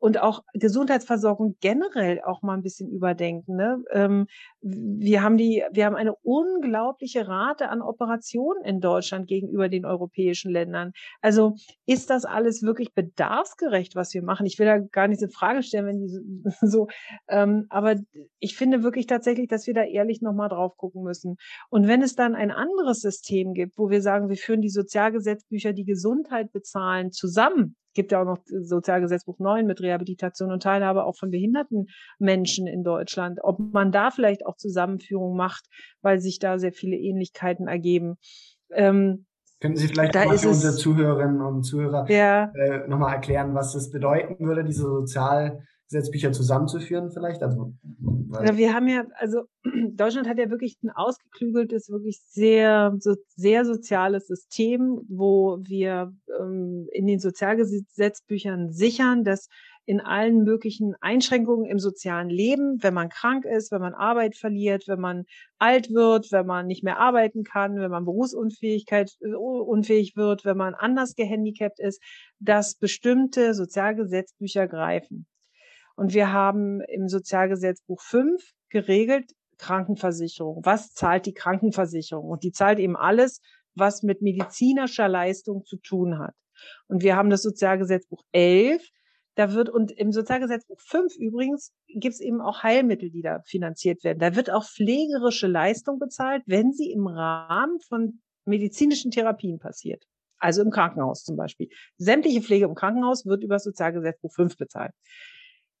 [0.00, 3.56] und auch Gesundheitsversorgung generell auch mal ein bisschen überdenken.
[3.56, 3.82] Ne?
[3.90, 4.26] Ähm,
[4.60, 10.50] wir haben die, wir haben eine unglaubliche Rate an Operationen in Deutschland gegenüber den europäischen
[10.50, 10.92] Ländern.
[11.20, 11.54] Also
[11.86, 14.46] ist das alles wirklich bedarfsgerecht, was wir machen?
[14.46, 16.20] Ich will da gar nicht in Frage stellen, wenn die so,
[16.62, 16.88] so
[17.28, 17.96] ähm, aber
[18.38, 21.36] ich finde wirklich tatsächlich, dass wir da ehrlich nochmal drauf gucken müssen.
[21.70, 25.72] Und wenn es dann ein anderes System gibt, wo wir sagen, wir führen die Sozialgesetzbücher,
[25.72, 31.16] die Gesundheit bezahlen, zusammen, gibt ja auch noch Sozialgesetzbuch 9 mit Rehabilitation und Teilhabe auch
[31.16, 31.86] von behinderten
[32.18, 33.40] Menschen in Deutschland.
[33.42, 35.64] Ob man da vielleicht auch Zusammenführung macht,
[36.02, 38.16] weil sich da sehr viele Ähnlichkeiten ergeben.
[38.72, 39.26] Ähm,
[39.60, 42.52] Können Sie vielleicht da für unsere Zuhörerinnen und Zuhörer ja.
[42.54, 47.42] äh, nochmal erklären, was es bedeuten würde, diese Sozial Gesetzbücher zusammenzuführen vielleicht?
[47.42, 47.74] Also,
[48.44, 49.42] ja, wir haben ja, also
[49.92, 56.88] Deutschland hat ja wirklich ein ausgeklügeltes, wirklich sehr, so, sehr soziales System, wo wir ähm,
[56.92, 59.48] in den Sozialgesetzbüchern sichern, dass
[59.86, 64.84] in allen möglichen Einschränkungen im sozialen Leben, wenn man krank ist, wenn man Arbeit verliert,
[64.86, 65.24] wenn man
[65.58, 70.56] alt wird, wenn man nicht mehr arbeiten kann, wenn man Berufsunfähigkeit äh, unfähig wird, wenn
[70.56, 72.02] man anders gehandicapt ist,
[72.38, 75.26] dass bestimmte Sozialgesetzbücher greifen.
[75.96, 80.64] Und wir haben im Sozialgesetzbuch 5 geregelt, Krankenversicherung.
[80.64, 82.28] Was zahlt die Krankenversicherung?
[82.28, 83.40] Und die zahlt eben alles,
[83.74, 86.34] was mit medizinischer Leistung zu tun hat.
[86.86, 88.82] Und wir haben das Sozialgesetzbuch 11.
[89.36, 94.04] Da wird, und im Sozialgesetzbuch 5 übrigens gibt es eben auch Heilmittel, die da finanziert
[94.04, 94.20] werden.
[94.20, 100.04] Da wird auch pflegerische Leistung bezahlt, wenn sie im Rahmen von medizinischen Therapien passiert.
[100.38, 101.68] Also im Krankenhaus zum Beispiel.
[101.96, 104.92] Sämtliche Pflege im Krankenhaus wird über Sozialgesetzbuch 5 bezahlt.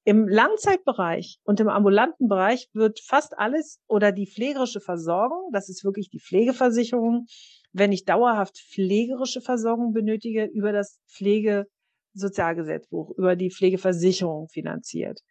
[0.06, 5.82] Im Langzeitbereich und im ambulanten Bereich wird fast alles oder die pflegerische Versorgung, das ist
[5.82, 7.24] wirklich die Pflegeversicherung,
[7.72, 15.22] wenn ich dauerhaft pflegerische Versorgung benötige, über das Pflegesozialgesetzbuch, über die Pflegeversicherung finanziert.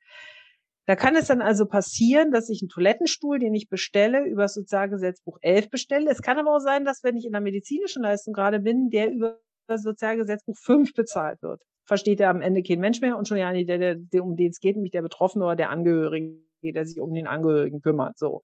[0.87, 4.55] Da kann es dann also passieren, dass ich einen Toilettenstuhl, den ich bestelle, über das
[4.55, 6.09] Sozialgesetzbuch 11 bestelle.
[6.09, 9.11] Es kann aber auch sein, dass wenn ich in der medizinischen Leistung gerade bin, der
[9.11, 13.37] über das Sozialgesetzbuch 5 bezahlt wird versteht er am Ende kein Mensch mehr und schon
[13.37, 16.37] ja nicht der, der, der um den es geht, nämlich der Betroffene oder der Angehörige,
[16.63, 18.17] der sich um den Angehörigen kümmert.
[18.17, 18.41] So.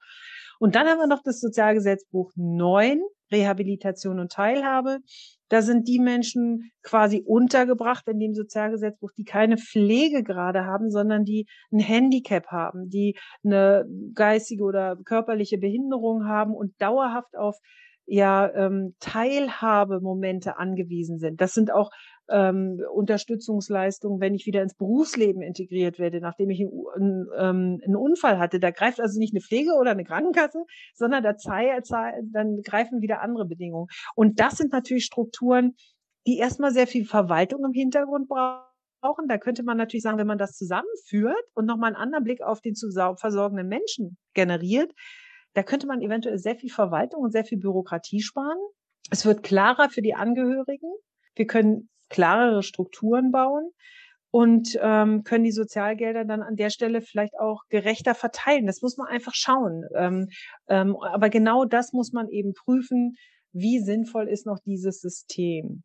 [0.59, 4.99] Und dann haben wir noch das Sozialgesetzbuch 9, Rehabilitation und Teilhabe.
[5.47, 11.23] Da sind die Menschen quasi untergebracht in dem Sozialgesetzbuch, die keine Pflege gerade haben, sondern
[11.23, 17.57] die ein Handicap haben, die eine geistige oder körperliche Behinderung haben und dauerhaft auf
[18.05, 21.39] ja ähm, Teilhabemomente angewiesen sind.
[21.39, 21.91] Das sind auch
[22.29, 28.39] ähm, Unterstützungsleistungen, wenn ich wieder ins Berufsleben integriert werde, nachdem ich einen, ähm, einen Unfall
[28.39, 28.59] hatte.
[28.59, 30.63] Da greift also nicht eine Pflege oder eine Krankenkasse,
[30.93, 33.87] sondern da zahl, zahl, dann greifen wieder andere Bedingungen.
[34.15, 35.75] Und das sind natürlich Strukturen,
[36.27, 39.27] die erstmal sehr viel Verwaltung im Hintergrund brauchen.
[39.27, 42.61] Da könnte man natürlich sagen, wenn man das zusammenführt und nochmal einen anderen Blick auf
[42.61, 44.93] den zu versorgenden Menschen generiert,
[45.53, 48.59] da könnte man eventuell sehr viel Verwaltung und sehr viel Bürokratie sparen.
[49.09, 50.91] Es wird klarer für die Angehörigen.
[51.35, 53.71] Wir können klarere Strukturen bauen
[54.31, 58.65] und ähm, können die Sozialgelder dann an der Stelle vielleicht auch gerechter verteilen.
[58.67, 59.85] Das muss man einfach schauen.
[59.95, 60.27] Ähm,
[60.67, 63.15] ähm, aber genau das muss man eben prüfen,
[63.51, 65.83] wie sinnvoll ist noch dieses System.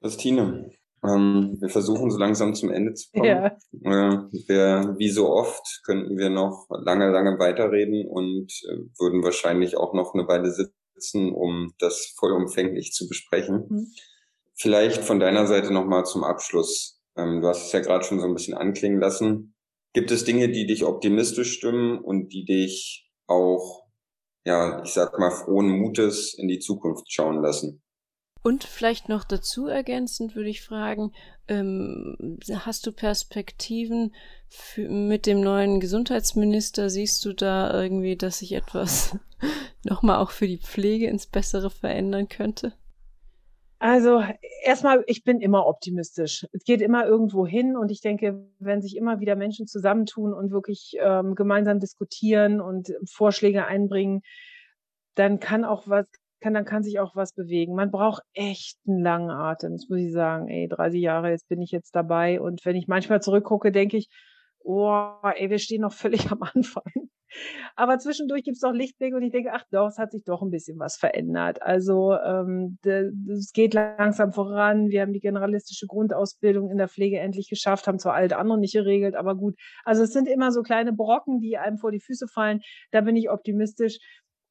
[0.00, 0.70] Christine,
[1.04, 3.26] ähm, wir versuchen so langsam zum Ende zu kommen.
[3.26, 3.46] Ja.
[3.46, 9.76] Äh, wir, wie so oft könnten wir noch lange, lange weiterreden und äh, würden wahrscheinlich
[9.76, 13.66] auch noch eine Weile sitzen, um das vollumfänglich zu besprechen.
[13.68, 13.86] Mhm.
[14.58, 17.02] Vielleicht von deiner Seite nochmal zum Abschluss.
[17.16, 19.54] Ähm, du hast es ja gerade schon so ein bisschen anklingen lassen.
[19.92, 23.86] Gibt es Dinge, die dich optimistisch stimmen und die dich auch,
[24.44, 27.82] ja, ich sag mal, frohen Mutes in die Zukunft schauen lassen?
[28.42, 31.12] Und vielleicht noch dazu ergänzend würde ich fragen,
[31.48, 34.14] ähm, hast du Perspektiven
[34.48, 36.88] für, mit dem neuen Gesundheitsminister?
[36.88, 39.18] Siehst du da irgendwie, dass sich etwas
[39.84, 42.72] nochmal auch für die Pflege ins Bessere verändern könnte?
[43.78, 44.22] Also
[44.64, 46.46] erstmal, ich bin immer optimistisch.
[46.52, 50.50] Es geht immer irgendwo hin und ich denke, wenn sich immer wieder Menschen zusammentun und
[50.50, 54.22] wirklich ähm, gemeinsam diskutieren und Vorschläge einbringen,
[55.14, 56.06] dann kann auch was,
[56.40, 57.74] kann, dann kann sich auch was bewegen.
[57.74, 60.48] Man braucht echt einen langen Atem, das muss ich sagen.
[60.48, 64.08] Ey, 30 Jahre, jetzt bin ich jetzt dabei und wenn ich manchmal zurückgucke, denke ich,
[64.60, 67.10] oh, ey, wir stehen noch völlig am Anfang.
[67.74, 70.42] Aber zwischendurch gibt es auch Lichtblicke und ich denke, ach doch, es hat sich doch
[70.42, 71.62] ein bisschen was verändert.
[71.62, 74.88] Also ähm, es geht langsam voran.
[74.88, 78.74] Wir haben die generalistische Grundausbildung in der Pflege endlich geschafft, haben zwar alt andere nicht
[78.74, 79.56] geregelt, aber gut.
[79.84, 82.60] Also es sind immer so kleine Brocken, die einem vor die Füße fallen.
[82.90, 83.98] Da bin ich optimistisch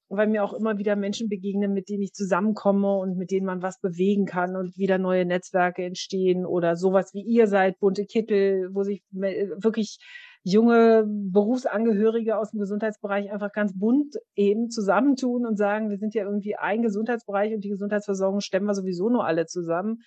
[0.07, 3.61] weil mir auch immer wieder Menschen begegnen, mit denen ich zusammenkomme und mit denen man
[3.61, 8.69] was bewegen kann und wieder neue Netzwerke entstehen oder sowas wie ihr seid, bunte Kittel,
[8.73, 9.97] wo sich wirklich
[10.45, 16.23] junge Berufsangehörige aus dem Gesundheitsbereich einfach ganz bunt eben zusammentun und sagen, wir sind ja
[16.23, 20.03] irgendwie ein Gesundheitsbereich und die Gesundheitsversorgung stemmen wir sowieso nur alle zusammen.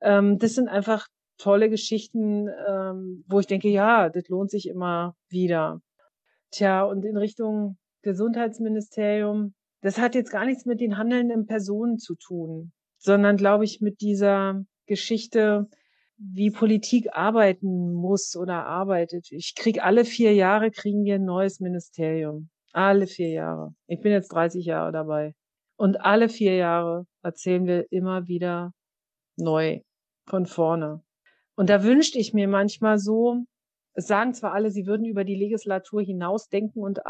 [0.00, 5.14] Ähm, das sind einfach tolle Geschichten, ähm, wo ich denke, ja, das lohnt sich immer
[5.28, 5.82] wieder.
[6.50, 9.52] Tja, und in Richtung Gesundheitsministerium,
[9.82, 14.00] das hat jetzt gar nichts mit den handelnden Personen zu tun, sondern glaube ich mit
[14.00, 15.68] dieser Geschichte,
[16.18, 19.30] wie Politik arbeiten muss oder arbeitet.
[19.30, 22.48] Ich krieg alle vier Jahre kriegen wir ein neues Ministerium.
[22.72, 23.74] Alle vier Jahre.
[23.86, 25.34] Ich bin jetzt 30 Jahre dabei.
[25.76, 28.72] Und alle vier Jahre erzählen wir immer wieder
[29.36, 29.80] neu
[30.26, 31.02] von vorne.
[31.54, 33.44] Und da wünschte ich mir manchmal so,
[33.92, 37.00] es sagen zwar alle, sie würden über die Legislatur hinaus denken und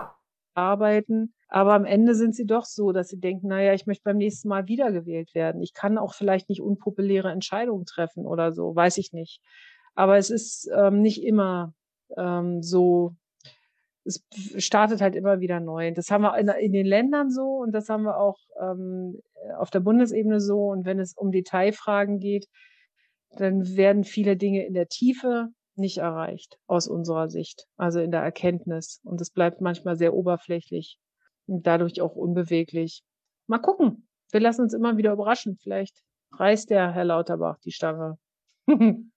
[0.54, 1.34] arbeiten.
[1.48, 4.48] Aber am Ende sind sie doch so, dass sie denken, naja, ich möchte beim nächsten
[4.48, 5.62] Mal wiedergewählt werden.
[5.62, 9.40] Ich kann auch vielleicht nicht unpopuläre Entscheidungen treffen oder so, weiß ich nicht.
[9.94, 11.72] Aber es ist ähm, nicht immer
[12.16, 13.14] ähm, so,
[14.04, 14.24] es
[14.58, 15.92] startet halt immer wieder neu.
[15.92, 19.20] Das haben wir in, in den Ländern so und das haben wir auch ähm,
[19.58, 20.66] auf der Bundesebene so.
[20.66, 22.48] Und wenn es um Detailfragen geht,
[23.30, 28.22] dann werden viele Dinge in der Tiefe nicht erreicht aus unserer Sicht, also in der
[28.22, 29.00] Erkenntnis.
[29.04, 30.98] Und es bleibt manchmal sehr oberflächlich
[31.46, 33.02] und dadurch auch unbeweglich.
[33.46, 34.08] Mal gucken.
[34.30, 35.56] Wir lassen uns immer wieder überraschen.
[35.62, 38.18] Vielleicht reißt der Herr Lauterbach die Stange.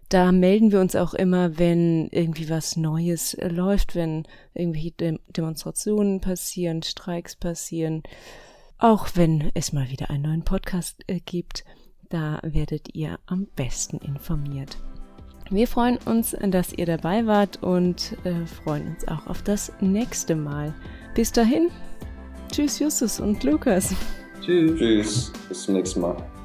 [0.09, 5.21] da melden wir uns auch immer, wenn irgendwie was Neues äh, läuft, wenn irgendwelche Dem
[5.29, 8.03] Demonstrationen passieren, Streiks passieren.
[8.79, 11.65] Auch wenn es mal wieder einen neuen Podcast äh, gibt,
[12.09, 14.77] da werdet ihr am besten informiert.
[15.51, 20.35] Wir freuen uns, dass ihr dabei wart und äh, freuen uns auch auf das nächste
[20.35, 20.75] Mal.
[21.15, 21.69] Bis dahin,
[22.51, 23.95] tschüss Justus und Lukas.
[24.41, 24.79] Tschüss.
[24.79, 26.36] Tschüss, bis zum nächsten Mal.